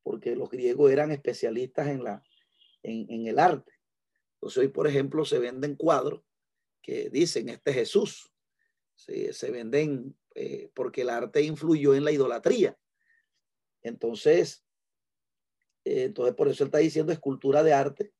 [0.02, 2.22] porque los griegos eran especialistas en, la,
[2.82, 3.72] en, en el arte.
[4.34, 6.22] Entonces, hoy, por ejemplo, se venden cuadros
[6.82, 8.30] que dicen, este Jesús,
[8.94, 12.78] se, venden eh, porque el arte influyó en la idolatría.
[13.82, 14.64] Entonces,
[15.84, 18.12] eh, entonces por eso él está diciendo escultura de arte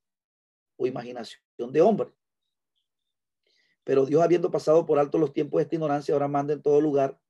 [0.77, 2.13] o imaginación de hombre.
[3.85, 6.81] Pero Dios, habiendo pasado por alto los tiempos de esta ignorancia, ahora manda en todo
[6.81, 7.21] lugar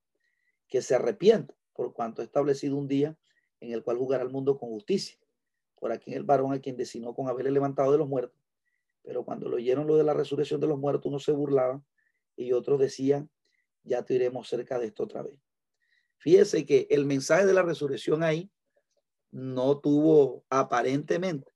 [0.68, 3.16] que se arrepienta, por cuanto ha establecido un día
[3.60, 5.18] en el cual jugará al mundo con justicia.
[5.74, 8.40] Por aquí el varón a quien designó con haberle levantado de los muertos.
[9.02, 11.84] Pero cuando lo oyeron lo de la resurrección de los muertos, unos se burlaban
[12.36, 13.30] y otros decían,
[13.84, 15.38] ya te iremos cerca de esto otra vez.
[16.16, 18.50] Fíjese que el mensaje de la resurrección ahí
[19.30, 21.52] no tuvo aparentemente,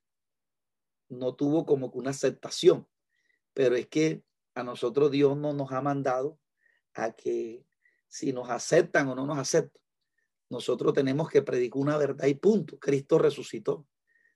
[1.09, 2.87] no tuvo como que una aceptación,
[3.55, 4.23] pero es que
[4.55, 6.39] a nosotros Dios no nos ha mandado
[6.95, 7.65] a que
[8.09, 9.83] si nos aceptan o no nos aceptan,
[10.51, 12.79] nosotros tenemos que predicar una verdad y punto.
[12.79, 13.87] Cristo resucitó,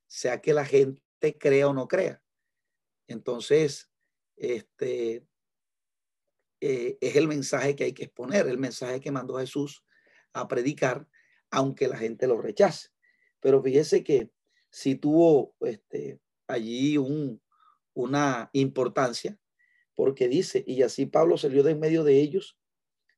[0.07, 1.03] sea que la gente
[1.38, 2.22] crea o no crea.
[3.07, 3.90] Entonces,
[4.36, 5.26] este,
[6.65, 9.85] eh, es el mensaje que hay que exponer, el mensaje que mandó Jesús
[10.33, 11.09] a predicar,
[11.51, 12.91] aunque la gente lo rechace.
[13.41, 14.31] Pero fíjese que
[14.71, 17.43] si tuvo este, allí un,
[17.95, 19.37] una importancia,
[19.97, 22.57] porque dice, y así Pablo salió de en medio de ellos,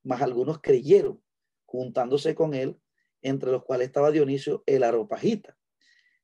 [0.02, 1.22] más algunos creyeron,
[1.66, 2.80] juntándose con él,
[3.20, 5.58] entre los cuales estaba Dionisio el areopagita.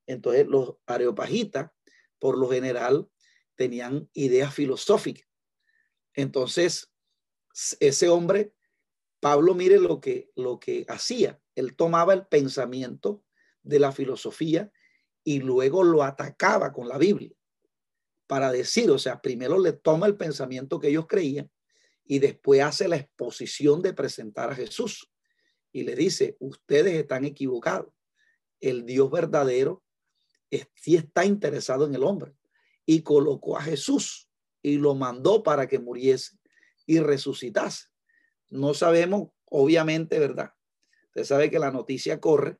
[0.07, 1.71] Entonces los areopagitas,
[2.19, 3.11] por lo general,
[3.57, 5.29] tenían ideas filosóficas.
[6.15, 6.90] Entonces,
[7.81, 8.55] ese hombre,
[9.21, 11.41] Pablo, mire lo que, lo que hacía.
[11.55, 13.23] Él tomaba el pensamiento
[13.63, 14.73] de la filosofía
[15.25, 17.35] y luego lo atacaba con la Biblia
[18.27, 21.51] para decir, o sea, primero le toma el pensamiento que ellos creían
[22.05, 25.11] y después hace la exposición de presentar a Jesús
[25.73, 27.93] y le dice, ustedes están equivocados.
[28.61, 29.83] El Dios verdadero
[30.75, 32.35] sí está interesado en el hombre
[32.87, 34.29] y colocó a Jesús
[34.63, 36.40] y lo mandó para que muriese
[36.91, 37.87] y resucitase.
[38.49, 40.51] No sabemos, obviamente, ¿verdad?
[41.07, 42.59] Usted sabe que la noticia corre,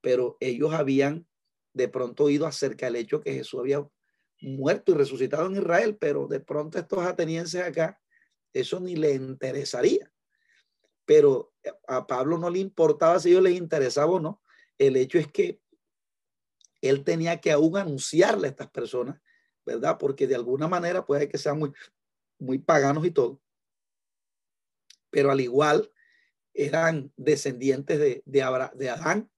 [0.00, 1.26] pero ellos habían
[1.74, 3.84] de pronto oído acerca del hecho que Jesús había
[4.40, 8.00] muerto y resucitado en Israel, pero de pronto estos atenienses acá,
[8.52, 10.12] eso ni le interesaría.
[11.04, 11.52] Pero
[11.88, 14.40] a Pablo no le importaba si ellos les interesaba o no.
[14.78, 15.60] El hecho es que
[16.80, 19.20] él tenía que aún anunciarle a estas personas,
[19.66, 19.98] ¿verdad?
[19.98, 21.72] Porque de alguna manera puede que sean muy,
[22.38, 23.40] muy paganos y todo,
[25.12, 25.88] pero al igual
[26.54, 28.42] eran descendientes de, de,
[28.90, 29.30] Adán.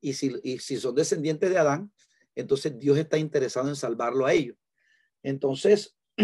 [0.00, 1.92] Y si, y si son descendientes de Adán,
[2.34, 4.56] entonces Dios está interesado en salvarlo a ellos.
[5.22, 5.96] Entonces,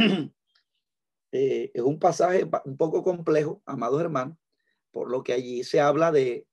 [1.32, 4.36] eh, es un pasaje un poco complejo, amados hermanos,
[4.90, 6.48] por lo que allí se habla de,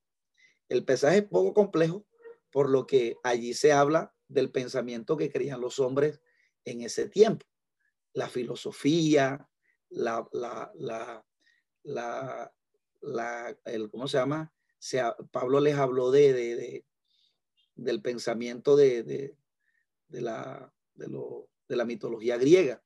[0.69, 2.05] el pasaje es poco complejo,
[2.51, 6.21] por lo que allí se habla del pensamiento que creían los hombres
[6.65, 7.45] en ese tiempo.
[8.13, 9.49] La filosofía,
[9.89, 11.25] la, la,
[11.87, 12.53] la,
[13.01, 14.53] la el, ¿cómo se llama?
[14.79, 16.85] sea Pablo les habló de, de,
[17.75, 19.35] del pensamiento de, de,
[20.07, 22.83] de la, de, lo, de la mitología griega.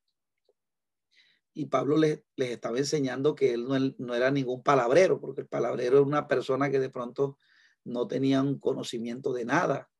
[1.53, 5.47] Y Pablo les, les estaba enseñando que él no, no, era ningún palabrero, porque el
[5.47, 7.37] palabrero es una persona que de pronto
[7.83, 9.91] no tenía un conocimiento de nada.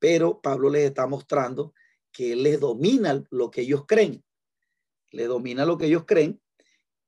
[0.00, 1.74] Pero Pablo les está mostrando
[2.10, 4.24] que él les domina lo que ellos creen.
[5.12, 6.40] Le domina lo que ellos creen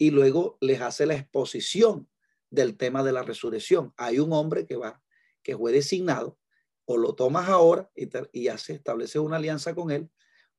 [0.03, 2.09] y luego les hace la exposición
[2.51, 3.95] del tema de la resurrección.
[3.97, 5.01] Hay un hombre que va,
[5.45, 6.41] que fue designado,
[6.87, 10.11] o lo tomas ahora y, y hace, establece una alianza con él,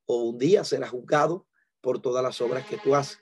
[0.06, 1.46] o un día será juzgado
[1.82, 3.18] por todas las obras que tú haces.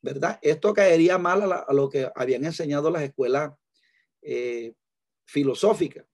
[0.00, 0.40] ¿Verdad?
[0.42, 3.52] Esto caería mal a, lo que habían enseñado las escuelas
[4.20, 4.74] eh,
[5.26, 6.04] filosóficas.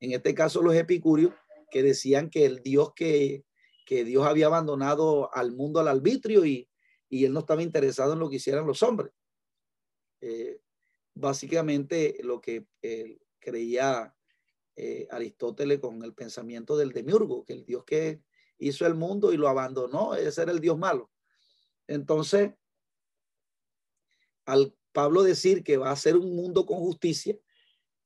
[0.00, 1.32] En este caso, los epicúreos,
[1.70, 3.46] que decían que el Dios que,
[3.86, 6.67] que Dios había abandonado al mundo al arbitrio y,
[7.08, 9.12] y él no estaba interesado en lo que hicieran los hombres.
[10.20, 10.60] Eh,
[11.14, 12.66] básicamente lo que
[13.38, 14.14] creía
[14.80, 18.22] eh, Aristóteles con el pensamiento del demiurgo, que el Dios que
[18.58, 21.10] hizo el mundo y lo abandonó, ese era el Dios malo.
[21.88, 22.52] Entonces,
[24.44, 27.36] al Pablo decir que va a ser un mundo con justicia,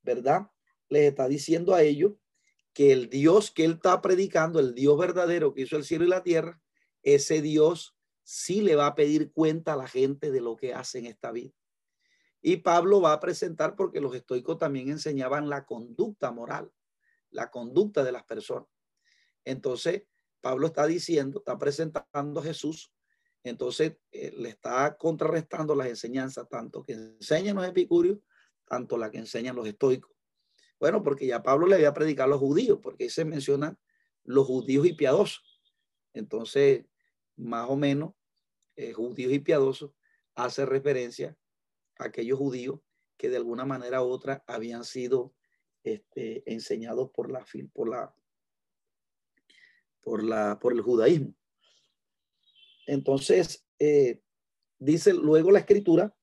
[0.03, 0.50] ¿verdad?
[0.88, 2.14] Les está diciendo a ellos
[2.72, 6.09] que el Dios que él está predicando, el Dios verdadero que hizo el cielo y
[6.09, 6.59] la tierra,
[7.03, 10.98] ese Dios sí le va a pedir cuenta a la gente de lo que hace
[10.98, 11.52] en esta vida.
[12.40, 16.72] Y Pablo va a presentar, porque los estoicos también enseñaban la conducta moral,
[17.30, 18.68] la conducta de las personas.
[19.44, 20.04] Entonces,
[20.40, 22.92] Pablo está diciendo, está presentando a Jesús,
[23.44, 28.18] entonces eh, le está contrarrestando las enseñanzas, tanto que enseñan los epicúreos,
[28.64, 30.10] tanto la que enseñan los estoicos.
[30.80, 33.78] Bueno, porque ya Pablo le había predicado a los judíos, porque ahí se mencionan
[34.24, 35.62] los judíos y piadosos.
[36.12, 36.84] Entonces,
[37.37, 38.14] más o menos,
[38.76, 39.93] eh, judíos y piadosos
[40.35, 41.37] hace referencia
[41.99, 42.80] aquellos judíos
[43.16, 45.35] que de alguna manera u otra habían sido
[45.85, 48.14] este, enseñados por la, por la,
[50.01, 51.35] por la, por el judaísmo.
[52.87, 54.22] Entonces, eh,
[54.78, 56.16] dice luego la escritura,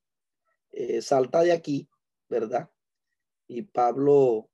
[0.71, 1.87] eh, salta de aquí,
[2.27, 2.69] ¿verdad?
[3.47, 4.49] Y Pablo,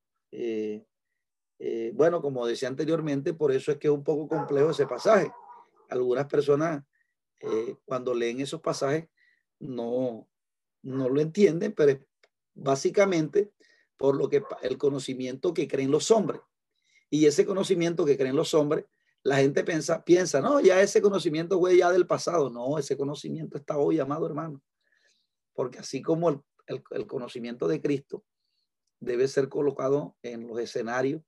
[1.93, 5.31] bueno, como decía anteriormente, por eso es que es un poco complejo ese pasaje.
[5.89, 6.83] Algunas personas,
[7.85, 9.07] cuando leen esos pasajes,
[9.59, 10.27] no,
[10.81, 11.99] no lo entienden, pero
[12.53, 13.51] básicamente
[13.97, 16.41] por lo que el conocimiento que creen los hombres.
[17.09, 18.85] Y ese conocimiento que creen los hombres,
[19.23, 22.49] la gente piensa, piensa, no, ya ese conocimiento fue ya del pasado.
[22.49, 24.61] No, ese conocimiento está hoy, amado hermano.
[25.53, 28.23] Porque así como el, el conocimiento de Cristo
[28.99, 31.21] debe ser colocado en los escenarios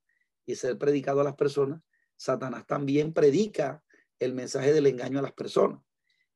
[0.45, 1.81] y ser predicado a las personas,
[2.15, 3.83] Satanás también predica
[4.19, 5.81] el mensaje del engaño a las personas.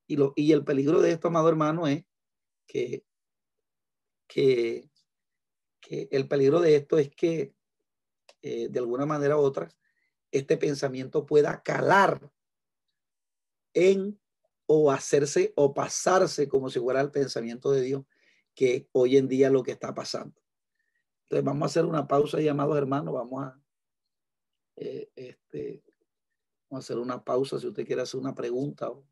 [0.08, 2.06] Y, lo, y el peligro de esto, amado hermano, es
[2.68, 3.04] que
[4.32, 4.90] que,
[5.90, 7.54] el peligro de esto es que
[8.42, 9.70] eh, de alguna manera u otra
[10.32, 12.32] este pensamiento pueda calar
[13.74, 14.18] en
[14.66, 18.06] o hacerse o pasarse como si fuera el pensamiento de Dios,
[18.56, 20.42] que hoy en día lo que está pasando.
[21.24, 23.62] Entonces vamos a hacer una pausa, llamados hermanos, vamos a,
[24.78, 25.84] eh, este,
[26.78, 29.06] hacer una pausa si usted quiere hacer una pregunta o,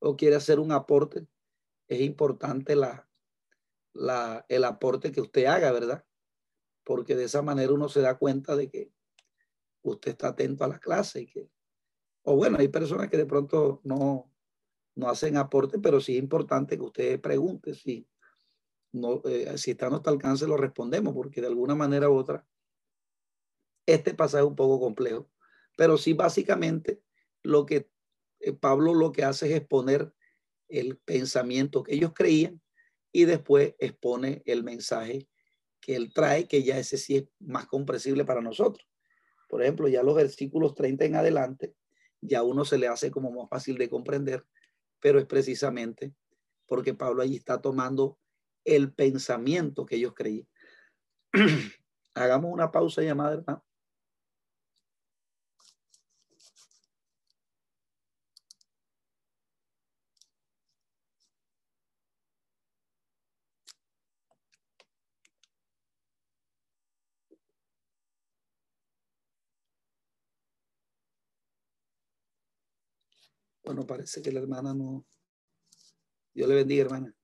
[0.00, 1.26] o quiere hacer un aporte.
[1.86, 3.08] Es importante la,
[3.94, 6.04] la, el aporte que usted haga, ¿verdad?
[6.84, 8.92] Porque de esa manera uno se da cuenta de que
[9.82, 11.50] usted está atento a la clase y que,
[12.22, 14.30] o bueno, hay personas que de pronto no,
[14.94, 18.06] no hacen aporte, pero sí es importante que usted pregunte si,
[18.92, 22.46] no, eh, si está a nuestro alcance, lo respondemos, porque de alguna manera u otra,
[23.86, 25.30] este pasaje es un poco complejo,
[25.78, 27.00] pero sí básicamente
[27.44, 27.88] lo que
[28.40, 30.12] eh, Pablo lo que hace es exponer
[30.68, 32.60] el pensamiento que ellos creían
[33.12, 35.28] y después expone el mensaje
[35.80, 38.88] que él trae, que ya ese sí es más comprensible para nosotros.
[39.48, 41.76] Por ejemplo, ya los versículos 30 en adelante,
[42.20, 44.44] ya uno se le hace como más fácil de comprender,
[44.98, 46.12] pero es precisamente
[46.66, 48.18] porque Pablo allí está tomando
[48.64, 50.48] el pensamiento que ellos creían.
[52.14, 53.67] Hagamos una pausa llamada, hermano.
[73.64, 75.06] Bueno, parece que la hermana no.
[76.34, 77.17] Dios le bendiga, hermana.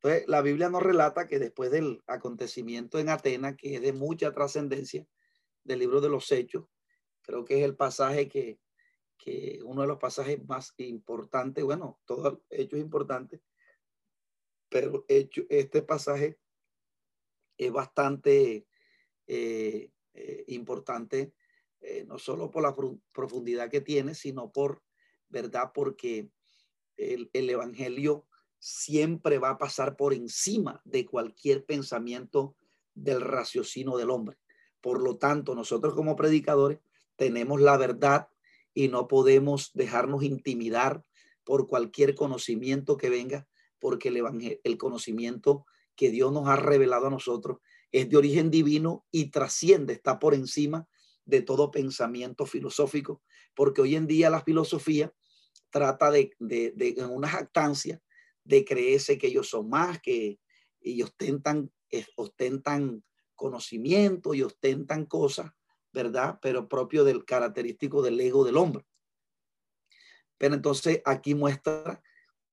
[0.00, 4.32] Entonces, la Biblia nos relata que después del acontecimiento en Atenas, que es de mucha
[4.32, 5.04] trascendencia
[5.64, 6.66] del libro de los Hechos,
[7.22, 8.60] creo que es el pasaje que,
[9.16, 13.42] que uno de los pasajes más importantes, bueno, todo hecho es importante,
[14.68, 16.38] pero hecho, este pasaje
[17.56, 18.68] es bastante
[19.26, 21.34] eh, eh, importante,
[21.80, 22.74] eh, no solo por la
[23.12, 24.84] profundidad que tiene, sino por,
[25.28, 25.72] ¿verdad?
[25.74, 26.30] Porque
[26.96, 28.27] el, el Evangelio
[28.58, 32.56] siempre va a pasar por encima de cualquier pensamiento
[32.94, 34.36] del raciocinio del hombre.
[34.80, 36.80] Por lo tanto, nosotros como predicadores
[37.16, 38.28] tenemos la verdad
[38.74, 41.04] y no podemos dejarnos intimidar
[41.44, 43.48] por cualquier conocimiento que venga,
[43.78, 47.58] porque el, el conocimiento que Dios nos ha revelado a nosotros
[47.90, 50.86] es de origen divino y trasciende, está por encima
[51.24, 53.22] de todo pensamiento filosófico,
[53.54, 55.12] porque hoy en día la filosofía
[55.70, 58.00] trata de, de, de en una jactancia,
[58.48, 60.40] de creerse que ellos son más, que
[60.80, 65.52] y ostentan, eh, ostentan conocimiento y ostentan cosas,
[65.92, 66.38] ¿verdad?
[66.40, 68.86] Pero propio del característico del ego del hombre.
[70.38, 72.02] Pero entonces aquí muestra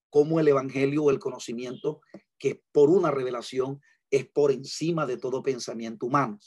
[0.10, 2.02] cómo el evangelio o el conocimiento,
[2.38, 3.82] que por una revelación,
[4.12, 6.40] es por encima de todo pensamiento humano.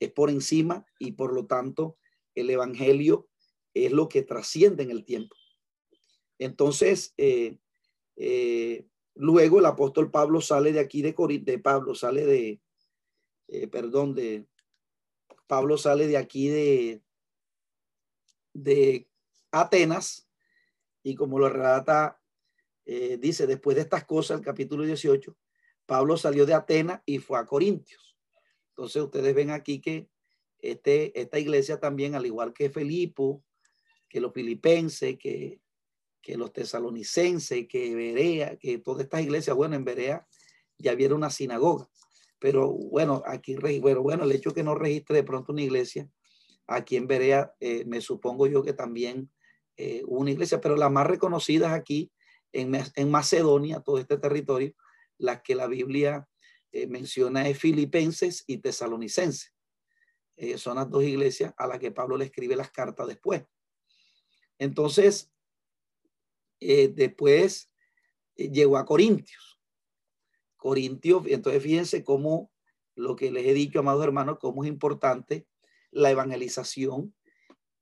[0.00, 1.96] Es por encima y por lo tanto
[2.34, 3.28] el evangelio
[3.72, 5.34] es lo que trasciende en el tiempo.
[6.38, 7.58] Entonces, eh,
[8.16, 12.60] eh, luego el apóstol Pablo sale de aquí de de Pablo sale de,
[13.48, 14.46] eh, perdón, de
[15.46, 17.02] Pablo sale de aquí de,
[18.54, 19.08] de
[19.50, 20.28] Atenas
[21.02, 22.20] y como lo relata,
[22.84, 25.36] eh, dice, después de estas cosas, el capítulo 18,
[25.84, 28.16] Pablo salió de Atenas y fue a Corintios.
[28.70, 30.08] Entonces ustedes ven aquí que
[30.58, 33.44] este, esta iglesia también, al igual que Felipo,
[34.08, 35.60] que los filipenses, que
[36.22, 40.26] que los tesalonicenses, que Berea, que todas estas iglesias, bueno, en Berea
[40.78, 41.88] ya había una sinagoga,
[42.38, 46.08] pero bueno, aquí, bueno, bueno, el hecho que no registre de pronto una iglesia,
[46.66, 49.30] aquí en Berea, eh, me supongo yo que también
[49.76, 52.12] eh, una iglesia, pero las más reconocidas aquí
[52.52, 54.74] en, en, Macedonia, todo este territorio,
[55.18, 56.28] las que la Biblia
[56.70, 59.52] eh, menciona es filipenses y tesalonicenses.
[60.56, 63.44] son las dos iglesias a las que Pablo le escribe las cartas después.
[64.58, 65.32] Entonces,
[66.62, 67.70] eh, después
[68.36, 69.60] eh, llegó a Corintios.
[70.56, 72.52] Corintios, entonces fíjense cómo
[72.94, 75.46] lo que les he dicho, amados hermanos, cómo es importante
[75.90, 77.14] la evangelización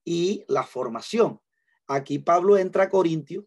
[0.05, 1.41] y la formación.
[1.87, 3.45] Aquí Pablo entra a Corintios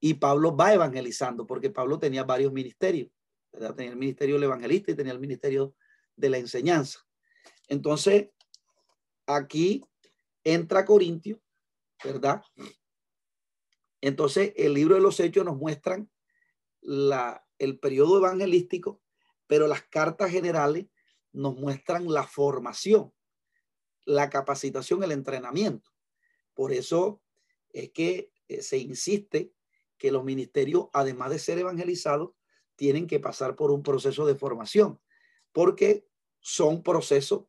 [0.00, 3.10] y Pablo va evangelizando, porque Pablo tenía varios ministerios.
[3.74, 5.74] Tenía el ministerio del evangelista y tenía el ministerio
[6.14, 7.06] de la enseñanza.
[7.68, 8.28] Entonces,
[9.26, 9.82] aquí
[10.44, 11.40] entra a Corintios,
[12.04, 12.42] ¿verdad?
[14.00, 16.10] Entonces, el libro de los Hechos nos muestran
[16.82, 19.00] el periodo evangelístico,
[19.46, 20.86] pero las cartas generales
[21.32, 23.12] nos muestran la formación,
[24.04, 25.90] la capacitación, el entrenamiento.
[26.54, 27.20] Por eso
[27.70, 29.52] es que eh, se insiste
[29.98, 32.30] que los ministerios, además de ser evangelizados,
[32.76, 35.00] tienen que pasar por un proceso de formación,
[35.52, 36.06] porque
[36.40, 37.44] son procesos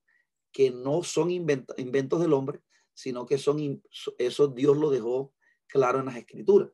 [0.51, 2.61] que no son inventos del hombre,
[2.93, 3.83] sino que son,
[4.17, 5.33] eso Dios lo dejó
[5.67, 6.69] claro en las escrituras.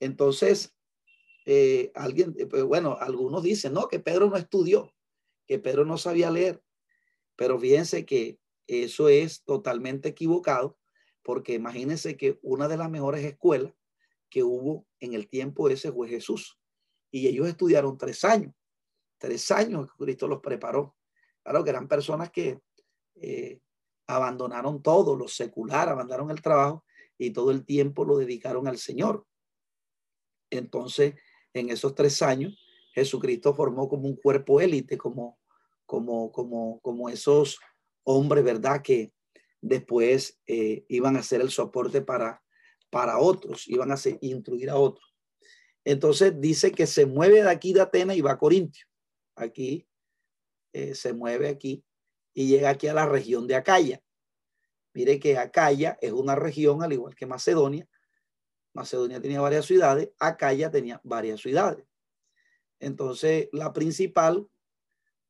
[0.00, 0.74] Entonces,
[1.46, 4.92] eh, alguien, eh, pues, bueno, algunos dicen, no, que Pedro no estudió,
[5.46, 6.62] que Pedro no sabía leer,
[7.36, 10.78] pero fíjense que eso es totalmente equivocado,
[11.22, 13.72] porque imagínense que una de las mejores escuelas
[14.30, 16.58] que hubo en el tiempo ese fue Jesús,
[17.10, 18.54] y ellos estudiaron tres años,
[19.18, 20.96] tres años que Cristo los preparó.
[21.42, 22.58] Claro que eran personas que
[23.16, 23.60] eh,
[24.06, 26.84] abandonaron todo, lo secular, abandonaron el trabajo
[27.18, 29.26] y todo el tiempo lo dedicaron al Señor.
[30.50, 31.14] Entonces,
[31.52, 32.58] en esos tres años,
[32.94, 35.38] Jesucristo formó como un cuerpo élite, como,
[35.86, 37.58] como, como, como esos
[38.04, 38.82] hombres, ¿verdad?
[38.82, 39.12] Que
[39.60, 42.42] después eh, iban a ser el soporte para,
[42.90, 45.14] para otros, iban a ser, instruir a otros.
[45.84, 48.86] Entonces dice que se mueve de aquí de Atenas y va a Corintio.
[49.36, 49.86] Aquí
[50.72, 51.84] eh, se mueve aquí
[52.32, 54.00] y llega aquí a la región de Acaya.
[54.94, 57.88] Mire que Acaya es una región, al igual que Macedonia.
[58.72, 61.84] Macedonia tenía varias ciudades, Acaya tenía varias ciudades.
[62.78, 64.48] Entonces, la principal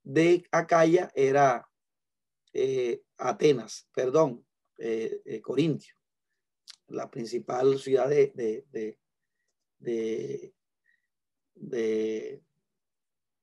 [0.02, 1.68] de Acaya era
[2.52, 4.46] eh, Atenas, perdón,
[4.78, 5.94] eh, eh, Corintio,
[6.88, 8.66] la principal ciudad de, de,
[9.78, 10.54] de,
[11.54, 12.42] de,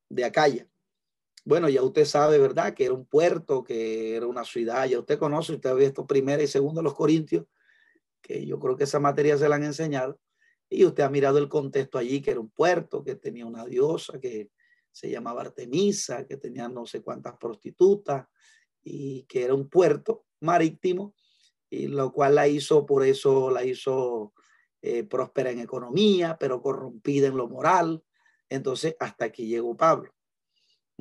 [0.10, 0.71] de Acaya.
[1.44, 2.74] Bueno, ya usted sabe, ¿verdad?
[2.74, 6.44] Que era un puerto, que era una ciudad, ya usted conoce, usted ha visto primera
[6.44, 7.46] y segunda los Corintios,
[8.22, 10.20] que yo creo que esa materia se la han enseñado,
[10.70, 14.20] Y usted ha mirado el contexto allí, que era un puerto, que tenía una diosa,
[14.20, 14.52] que
[14.92, 18.28] se llamaba Artemisa, que tenía no sé cuántas prostitutas,
[18.84, 21.16] y que era un puerto marítimo,
[21.70, 24.34] y lo cual la hizo, por eso la hizo
[24.82, 28.04] eh, próspera en economía, pero corrompida en lo moral.
[28.50, 30.12] Entonces, hasta aquí llegó Pablo.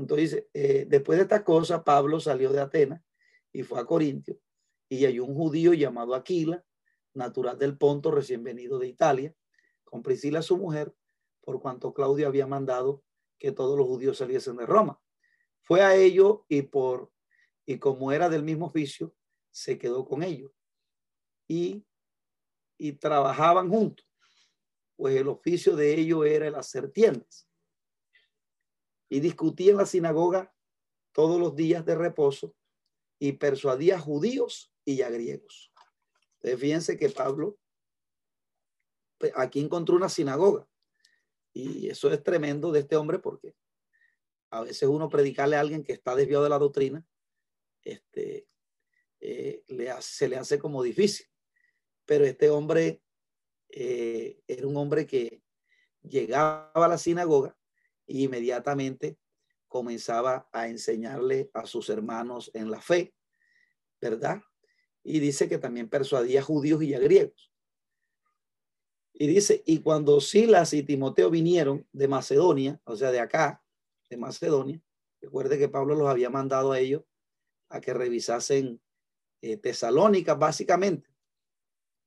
[0.01, 3.03] Entonces, eh, después de esta cosa, Pablo salió de Atenas
[3.53, 4.39] y fue a Corintio,
[4.89, 6.65] y hay un judío llamado Aquila,
[7.15, 9.35] natural del Ponto, recién venido de Italia,
[9.85, 10.95] con Priscila su mujer,
[11.41, 13.03] por cuanto Claudio había mandado
[13.39, 15.01] que todos los judíos saliesen de Roma.
[15.63, 17.11] Fue a ello y por
[17.67, 19.15] y como era del mismo oficio,
[19.51, 20.51] se quedó con ellos.
[21.47, 21.87] Y,
[22.79, 24.07] y trabajaban juntos,
[24.97, 27.50] pues el oficio de ellos era el hacer tiendas.
[29.11, 30.55] Y discutía en la sinagoga
[31.13, 32.55] todos los días de reposo
[33.19, 35.73] y persuadía a judíos y a griegos.
[36.37, 37.59] Entonces, fíjense que Pablo
[39.19, 40.67] pues, aquí encontró una sinagoga.
[41.53, 43.55] Y eso es tremendo de este hombre porque
[44.51, 47.05] a veces uno predicarle a alguien que está desviado de la doctrina
[47.83, 48.49] este,
[49.21, 51.27] eh, le se le hace como difícil.
[52.07, 53.03] Pero este hombre
[53.69, 55.43] eh, era un hombre que
[56.03, 57.57] llegaba a la sinagoga
[58.19, 59.19] inmediatamente
[59.69, 63.15] comenzaba a enseñarle a sus hermanos en la fe,
[64.01, 64.43] ¿verdad?
[65.03, 67.53] Y dice que también persuadía a judíos y a griegos.
[69.13, 73.63] Y dice, y cuando Silas y Timoteo vinieron de Macedonia, o sea, de acá,
[74.09, 74.83] de Macedonia,
[75.21, 77.05] recuerde que Pablo los había mandado a ellos
[77.69, 78.81] a que revisasen
[79.43, 81.09] eh, Tesalónica, básicamente,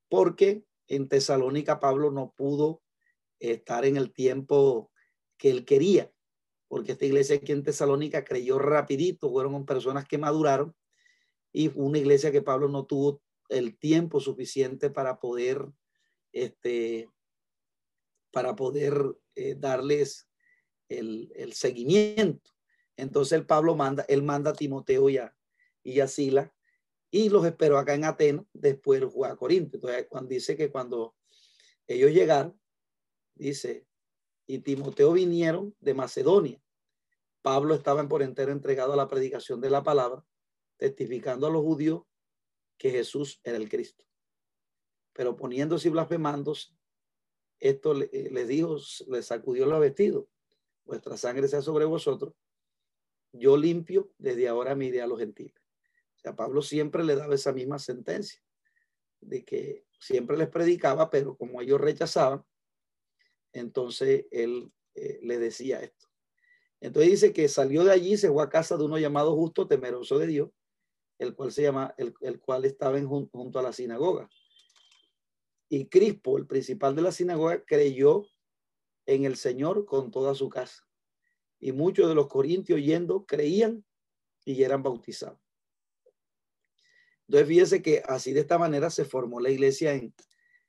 [0.08, 2.82] porque en Tesalónica Pablo no pudo
[3.38, 4.90] estar en el tiempo
[5.36, 6.12] que él quería,
[6.68, 10.74] porque esta iglesia aquí en Tesalónica creyó rapidito, fueron personas que maduraron
[11.52, 15.66] y una iglesia que Pablo no tuvo el tiempo suficiente para poder,
[16.32, 17.08] este,
[18.32, 20.28] para poder eh, darles
[20.88, 22.50] el, seguimiento.
[22.96, 25.36] Entonces el Pablo manda, él manda a Timoteo ya
[25.82, 26.52] y a Sila
[27.10, 29.76] y los esperó acá en Atenas, después fue a Corinto.
[29.76, 31.14] Entonces, cuando dice que cuando
[31.86, 32.60] ellos llegaron,
[33.36, 33.86] dice,
[34.46, 36.60] y Timoteo vinieron de Macedonia.
[37.42, 40.24] Pablo estaba por entero entregado a la predicación de la palabra,
[40.76, 42.02] testificando a los judíos
[42.78, 44.04] que Jesús era el Cristo.
[45.12, 46.70] Pero poniéndose y blasfemándose,
[47.60, 48.76] esto le dijo,
[49.08, 50.26] les sacudió los vestidos.
[50.84, 52.34] Vuestra sangre sea sobre vosotros.
[53.32, 55.54] Yo limpio, desde ahora mire a los gentiles.
[56.32, 58.40] Pablo siempre le daba esa misma sentencia,
[59.20, 62.44] de que siempre les predicaba, pero como ellos rechazaban,
[63.54, 66.08] entonces él eh, le decía esto.
[66.80, 70.18] Entonces dice que salió de allí, se fue a casa de uno llamado justo, temeroso
[70.18, 70.50] de Dios,
[71.18, 74.28] el cual se llama, el, cual estaba en, junto a la sinagoga.
[75.68, 78.26] Y Crispo, el principal de la sinagoga, creyó
[79.06, 80.86] en el Señor con toda su casa.
[81.58, 83.84] Y muchos de los corintios yendo creían
[84.44, 85.40] y eran bautizados.
[87.26, 90.14] Entonces, fíjese que así de esta manera se formó la iglesia en,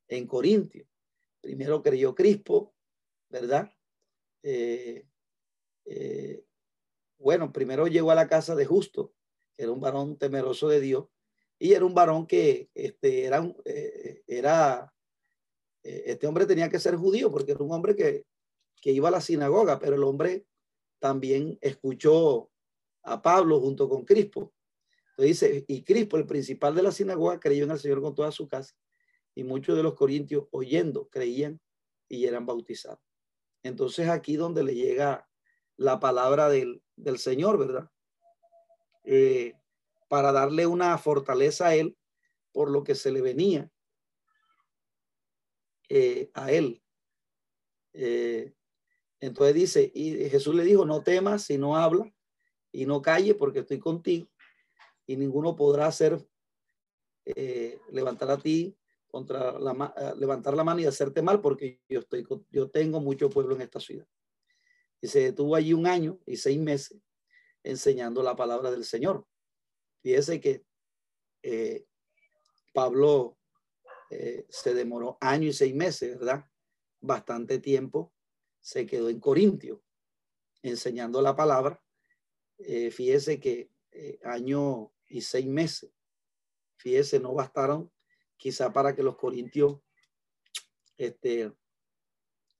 [0.07, 0.88] en Corintio.
[1.41, 2.74] Primero creyó Crispo,
[3.30, 3.71] ¿verdad?
[4.43, 5.07] Eh,
[5.85, 6.45] eh,
[7.18, 9.14] bueno, primero llegó a la casa de Justo,
[9.56, 11.07] que era un varón temeroso de Dios,
[11.57, 14.91] y era un varón que este, era, eh, era
[15.84, 18.26] este hombre tenía que ser judío, porque era un hombre que,
[18.81, 20.47] que iba a la sinagoga, pero el hombre
[20.99, 22.49] también escuchó
[23.03, 24.56] a Pablo junto con Crispo
[25.23, 28.47] dice, y Crispo, el principal de la sinagoga, creyó en el Señor con toda su
[28.47, 28.76] casa.
[29.34, 31.60] Y muchos de los corintios, oyendo, creían
[32.07, 32.99] y eran bautizados.
[33.65, 35.27] Entonces aquí donde le llega
[35.75, 36.83] la palabra del,
[37.17, 37.89] Señor, ¿verdad?
[39.03, 39.55] Eh,
[40.07, 41.97] para darle una fortaleza a él
[42.51, 43.71] por lo que se le venía
[45.89, 46.83] eh, a él.
[47.93, 48.53] Eh,
[49.19, 52.13] entonces dice, y Jesús le dijo, no temas, si no habla
[52.71, 54.27] y no calle porque estoy contigo
[55.07, 56.23] y ninguno podrá hacer,
[57.89, 58.77] levantar a ti
[59.15, 63.55] contra eh, levantar la mano y hacerte mal porque yo estoy, yo tengo mucho pueblo
[63.55, 64.05] en esta ciudad.
[64.99, 66.99] Y se detuvo allí un año y seis meses
[67.63, 69.25] enseñando la palabra del Señor.
[70.01, 70.65] Fíjese que
[71.43, 71.85] eh,
[72.73, 73.37] Pablo
[74.49, 76.45] se demoró año y seis meses, ¿verdad?
[76.99, 78.13] Bastante tiempo
[78.59, 79.81] se quedó en Corintio
[80.61, 81.81] enseñando la palabra.
[82.57, 83.71] fíjese que
[84.23, 85.89] año y seis meses.
[86.75, 87.94] Fíjese, no bastaron
[88.38, 89.80] quizá para que los corintios
[90.98, 91.53] este,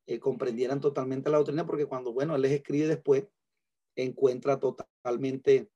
[0.08, 3.26] eh, comprendieran totalmente la doctrina, porque cuando, bueno, él les escribe después,
[3.96, 5.70] encuentra totalmente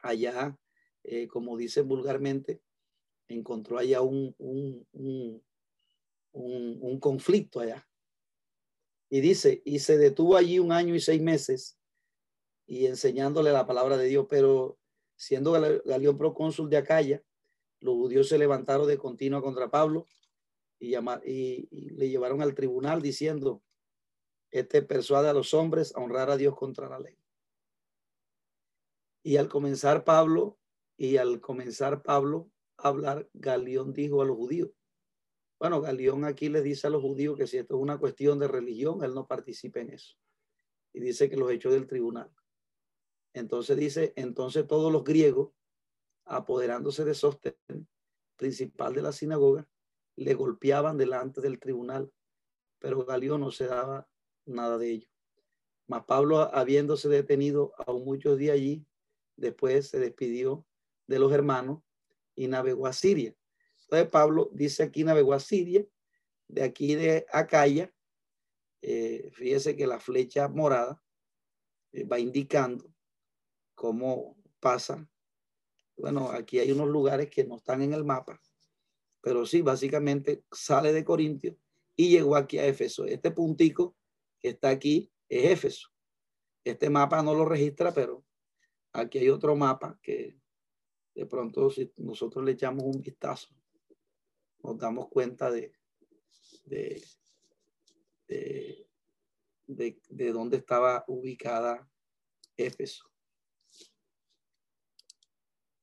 [0.00, 0.58] allá,
[1.02, 2.62] eh, como dicen vulgarmente,
[3.28, 5.42] encontró allá un, un, un,
[6.32, 7.86] un conflicto allá.
[9.08, 11.78] Y dice, y se detuvo allí un año y seis meses
[12.66, 14.78] y enseñándole la palabra de Dios, pero
[15.16, 15.52] siendo
[15.84, 17.22] Galión procónsul de Acaya,
[17.80, 20.06] los judíos se levantaron de continuo contra Pablo
[20.78, 23.62] y, y, le llevaron al tribunal diciendo,
[24.50, 27.16] este persuade a los hombres a honrar a Dios contra la ley.
[29.22, 30.58] Y al comenzar Pablo,
[30.96, 34.70] y al comenzar Pablo a hablar, Galión dijo a los judíos,
[35.58, 38.48] bueno, Galión aquí le dice a los judíos que si esto es una cuestión de
[38.48, 40.16] religión, él no participe en eso.
[40.92, 42.30] Y dice que los echó del tribunal.
[43.34, 45.52] Entonces dice, entonces todos los griegos,
[46.30, 47.56] apoderándose de Sostén,
[48.36, 49.68] principal de la sinagoga,
[50.16, 52.12] le golpeaban delante del tribunal,
[52.78, 54.08] pero Galión no se daba
[54.46, 55.08] nada de ello.
[55.86, 58.86] Mas Pablo, habiéndose detenido aún muchos días allí,
[59.36, 60.64] después se despidió
[61.06, 61.82] de los hermanos
[62.36, 63.34] y navegó a Siria.
[63.82, 65.84] Entonces Pablo dice aquí navegó a Siria,
[66.46, 67.92] de aquí de Acaya,
[68.82, 71.02] eh, fíjese que la flecha morada
[71.92, 72.92] eh, va indicando
[73.74, 75.08] cómo pasa.
[76.00, 78.40] Bueno, aquí hay unos lugares que no están en el mapa,
[79.20, 81.58] pero sí, básicamente sale de Corintio
[81.94, 83.04] y llegó aquí a Éfeso.
[83.04, 83.96] Este puntico
[84.38, 85.90] que está aquí es Éfeso.
[86.64, 88.24] Este mapa no lo registra, pero
[88.94, 90.38] aquí hay otro mapa que
[91.14, 93.48] de pronto si nosotros le echamos un vistazo,
[94.62, 95.70] nos damos cuenta de,
[96.64, 97.02] de,
[98.26, 98.88] de,
[100.08, 101.86] de dónde estaba ubicada
[102.56, 103.09] Éfeso.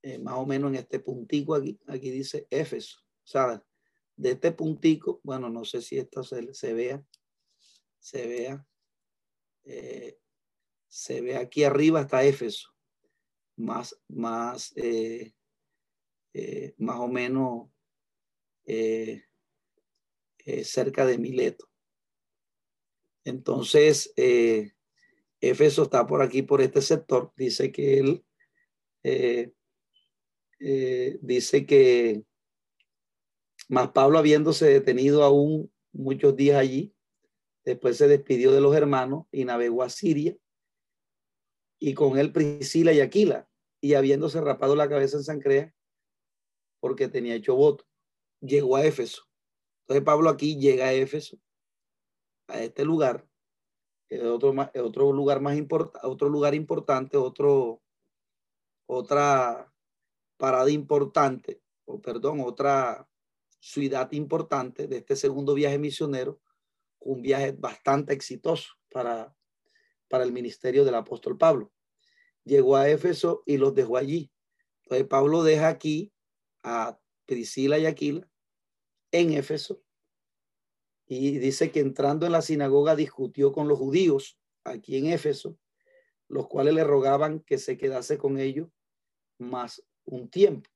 [0.04, 3.00] Eh, más o menos en este puntico aquí, aquí dice Éfeso.
[3.24, 3.64] Sea,
[4.16, 7.04] de este puntico, bueno, no sé si esto se, se vea,
[8.00, 8.68] se vea,
[9.66, 10.18] eh,
[10.88, 12.74] se ve aquí arriba hasta Éfeso,
[13.58, 15.34] más, más, eh,
[16.78, 17.70] más o menos
[20.64, 21.70] cerca de Mileto.
[23.24, 24.14] Entonces,
[25.42, 27.34] Éfeso está por aquí, por este sector.
[27.36, 28.26] Dice que él
[30.60, 32.24] dice que
[33.70, 36.94] más Pablo habiéndose detenido aún muchos días allí,
[37.66, 40.38] después se despidió de los hermanos y navegó a Siria
[41.80, 43.48] y con él Priscila y Aquila
[43.82, 45.74] y habiéndose rapado la cabeza en Sancrea
[46.80, 47.86] porque tenía hecho voto,
[48.40, 49.24] llegó a Éfeso.
[49.82, 51.38] Entonces Pablo aquí llega a Éfeso,
[52.48, 53.28] a este lugar,
[54.24, 54.54] otro,
[54.84, 57.82] otro lugar más importante, otro lugar importante, otro,
[58.86, 59.74] otra
[60.38, 63.08] parada importante, o perdón, otra
[63.60, 66.40] ciudad importante de este segundo viaje misionero,
[67.00, 69.36] un viaje bastante exitoso para,
[70.08, 71.72] para el ministerio del apóstol Pablo.
[72.44, 74.32] Llegó a Éfeso y los dejó allí.
[74.84, 76.14] Entonces Pablo deja aquí
[76.64, 78.30] a Priscila y Aquila
[79.12, 79.82] en Éfeso
[81.08, 85.58] y dice que entrando en la sinagoga discutió con los judíos aquí en Éfeso,
[86.28, 88.70] los cuales le rogaban que se quedase con ellos,
[89.38, 90.70] más un tiempo,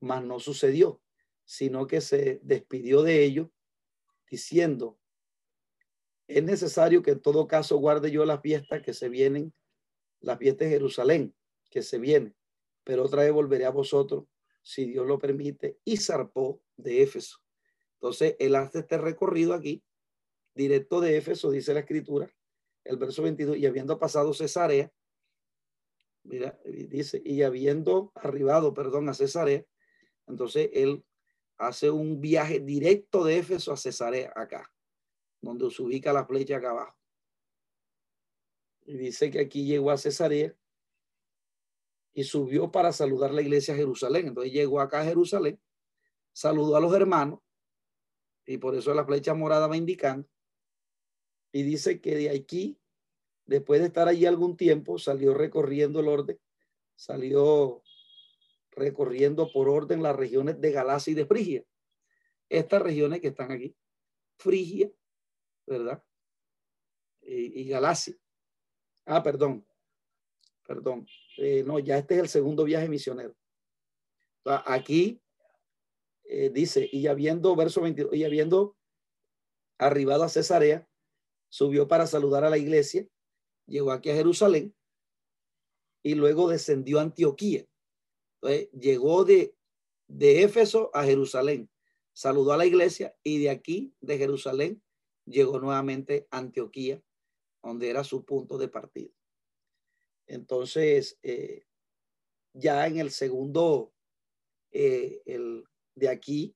[0.00, 1.02] mas no sucedió,
[1.44, 3.48] sino que se despidió de ellos
[4.30, 4.98] diciendo,
[6.26, 9.52] es necesario que en todo caso guarde yo las fiestas que se vienen,
[10.20, 11.34] las fiestas de Jerusalén,
[11.68, 12.34] que se vienen,
[12.84, 14.24] pero otra vez volveré a vosotros,
[14.62, 17.38] si Dios lo permite, y zarpó de Éfeso.
[17.94, 19.84] Entonces, él hace este recorrido aquí,
[20.54, 22.32] directo de Éfeso, dice la escritura,
[22.84, 24.92] el verso 22, y habiendo pasado Cesarea,
[26.24, 29.64] Mira, dice, y habiendo arribado, perdón, a Cesarea,
[30.26, 31.04] entonces él
[31.58, 34.72] hace un viaje directo de Éfeso a Cesarea, acá,
[35.40, 36.96] donde se ubica la flecha acá abajo.
[38.84, 40.56] Y dice que aquí llegó a Cesarea
[42.14, 44.28] y subió para saludar la iglesia a Jerusalén.
[44.28, 45.60] Entonces llegó acá a Jerusalén,
[46.32, 47.40] saludó a los hermanos,
[48.46, 50.28] y por eso la flecha morada va indicando.
[51.52, 52.81] Y dice que de aquí
[53.46, 56.38] Después de estar allí algún tiempo, salió recorriendo el orden,
[56.94, 57.82] salió
[58.70, 61.64] recorriendo por orden las regiones de Galacia y de Frigia.
[62.48, 63.74] Estas regiones que están aquí,
[64.38, 64.90] Frigia,
[65.66, 66.02] ¿verdad?
[67.22, 68.16] Y, Galacia.
[69.06, 69.66] Ah, perdón,
[70.66, 71.06] perdón.
[71.38, 73.34] Eh, no, ya este es el segundo viaje misionero.
[74.44, 75.20] Aquí
[76.24, 78.76] eh, dice, y habiendo, verso 22, y habiendo
[79.78, 80.88] arribado a Cesarea,
[81.48, 83.06] subió para saludar a la iglesia
[83.72, 84.74] llegó aquí a Jerusalén
[86.02, 87.66] y luego descendió a Antioquía.
[88.34, 89.56] Entonces, llegó de,
[90.08, 91.70] de Éfeso a Jerusalén,
[92.12, 94.82] saludó a la iglesia y de aquí, de Jerusalén,
[95.24, 97.02] llegó nuevamente a Antioquía,
[97.62, 99.10] donde era su punto de partida.
[100.26, 101.64] Entonces, eh,
[102.52, 103.94] ya en el segundo,
[104.70, 106.54] eh, el, de aquí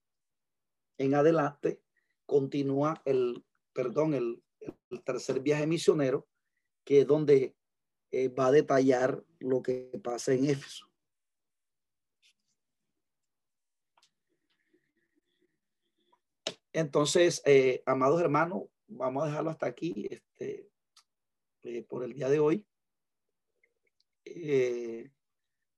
[0.99, 1.81] en adelante,
[2.27, 4.43] continúa el, perdón, el,
[4.91, 6.27] el tercer viaje misionero,
[6.87, 7.57] que es donde
[8.13, 10.87] eh, va a detallar lo que pasa en Éfeso.
[16.73, 20.71] Entonces, eh, amados hermanos, vamos a dejarlo hasta aquí este,
[21.65, 22.65] eh, por el día de hoy.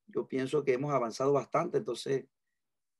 [0.06, 2.26] yo pienso que hemos avanzado bastante, entonces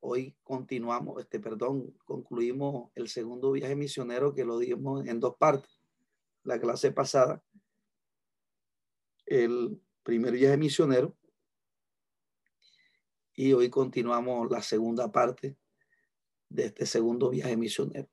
[0.01, 5.79] hoy continuamos, este, perdón, concluimos el segundo viaje misionero que lo dimos en dos partes.
[6.45, 7.43] La clase pasada
[9.29, 11.17] el primer viaje misionero
[13.35, 15.57] y hoy continuamos la segunda parte
[16.49, 18.09] de este segundo viaje misionero.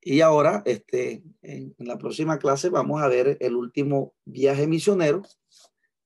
[0.00, 5.22] Y ahora, este, en, la próxima clase vamos a ver el último viaje misionero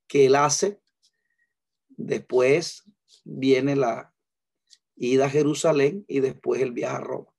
[0.07, 0.79] que él hace.
[1.89, 2.85] Después
[3.25, 4.13] viene la
[4.97, 7.33] ida a Jerusalén y después el viaje a Roma,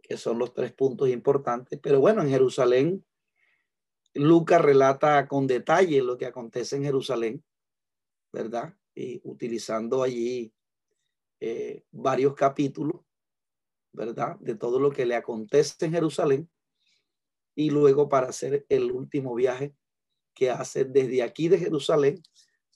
[0.00, 1.80] que son los tres puntos importantes.
[1.82, 3.04] Pero bueno, en Jerusalén
[4.14, 7.44] Lucas relata con detalle lo que acontece en Jerusalén,
[8.32, 8.74] ¿verdad?
[8.94, 10.52] Y utilizando allí
[11.38, 13.02] eh, varios capítulos,
[13.92, 14.36] ¿verdad?
[14.40, 16.50] De todo lo que le acontece en Jerusalén.
[17.54, 19.74] Y luego para hacer el último viaje
[20.34, 22.22] que hace desde aquí de Jerusalén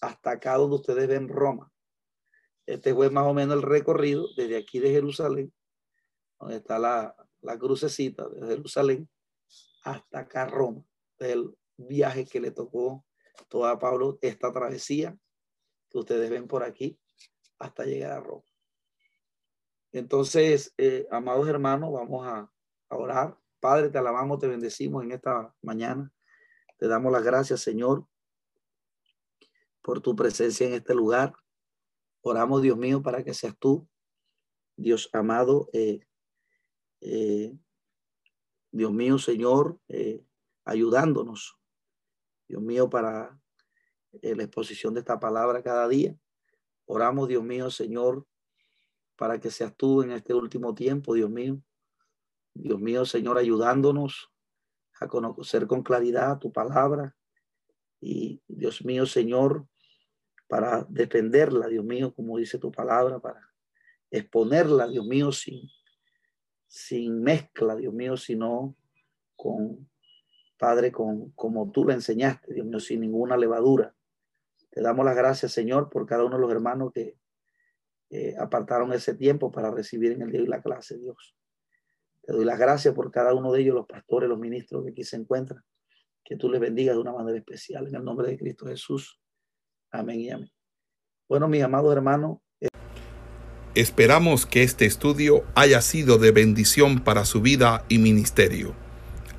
[0.01, 1.73] hasta acá donde ustedes ven Roma.
[2.67, 5.53] Este fue más o menos el recorrido desde aquí de Jerusalén,
[6.39, 9.09] donde está la, la crucecita de Jerusalén,
[9.83, 10.85] hasta acá Roma
[11.19, 13.05] del viaje que le tocó
[13.49, 15.17] toda Pablo, esta travesía
[15.91, 16.99] que ustedes ven por aquí
[17.59, 18.45] hasta llegar a Roma.
[19.93, 22.51] Entonces, eh, amados hermanos, vamos a,
[22.89, 23.37] orar.
[23.59, 26.13] Padre, te alabamos, te bendecimos en esta mañana.
[26.79, 28.07] Te damos las gracias, Señor,
[29.83, 31.35] por tu presencia en este lugar.
[32.23, 33.89] Oramos, Dios mío, para que seas tú,
[34.77, 36.07] Dios amado, eh,
[37.01, 37.57] eh,
[38.71, 39.81] Dios mío, Señor,
[40.65, 41.59] ayudándonos,
[42.49, 43.39] Dios mío, para
[44.23, 46.17] eh, la exposición de esta palabra cada día.
[46.87, 48.27] Oramos, Dios mío, Señor,
[49.17, 51.61] para que seas tú en este último tiempo, Dios mío.
[52.55, 54.31] Dios mío, Señor, ayudándonos
[55.01, 57.17] a conocer con claridad tu palabra.
[58.01, 59.67] Y Dios mío, Señor,
[60.47, 63.53] para defenderla, Dios mío, como dice tu palabra, para
[64.11, 65.69] exponerla, Dios mío, sin,
[66.67, 68.77] sin mezcla, Dios mío, sino
[69.35, 69.89] con
[70.59, 73.95] Padre, con, como tú le enseñaste, Dios mío, sin ninguna levadura.
[74.71, 77.17] Te damos las gracias, Señor, por cada uno de los hermanos que
[78.39, 81.37] apartaron ese tiempo para recibir en el día de la clase, Dios.
[82.23, 85.05] Te doy las gracias por cada uno de ellos, los pastores, los ministros que aquí
[85.05, 85.63] se encuentran.
[86.25, 89.21] Que tú les bendigas de una manera especial en el nombre de Cristo Jesús.
[89.91, 90.51] Amén y amén.
[91.29, 92.39] Bueno, mis amados hermanos.
[92.61, 92.69] Eh,
[93.75, 98.84] Esperamos que este estudio haya sido de bendición para su vida y ministerio.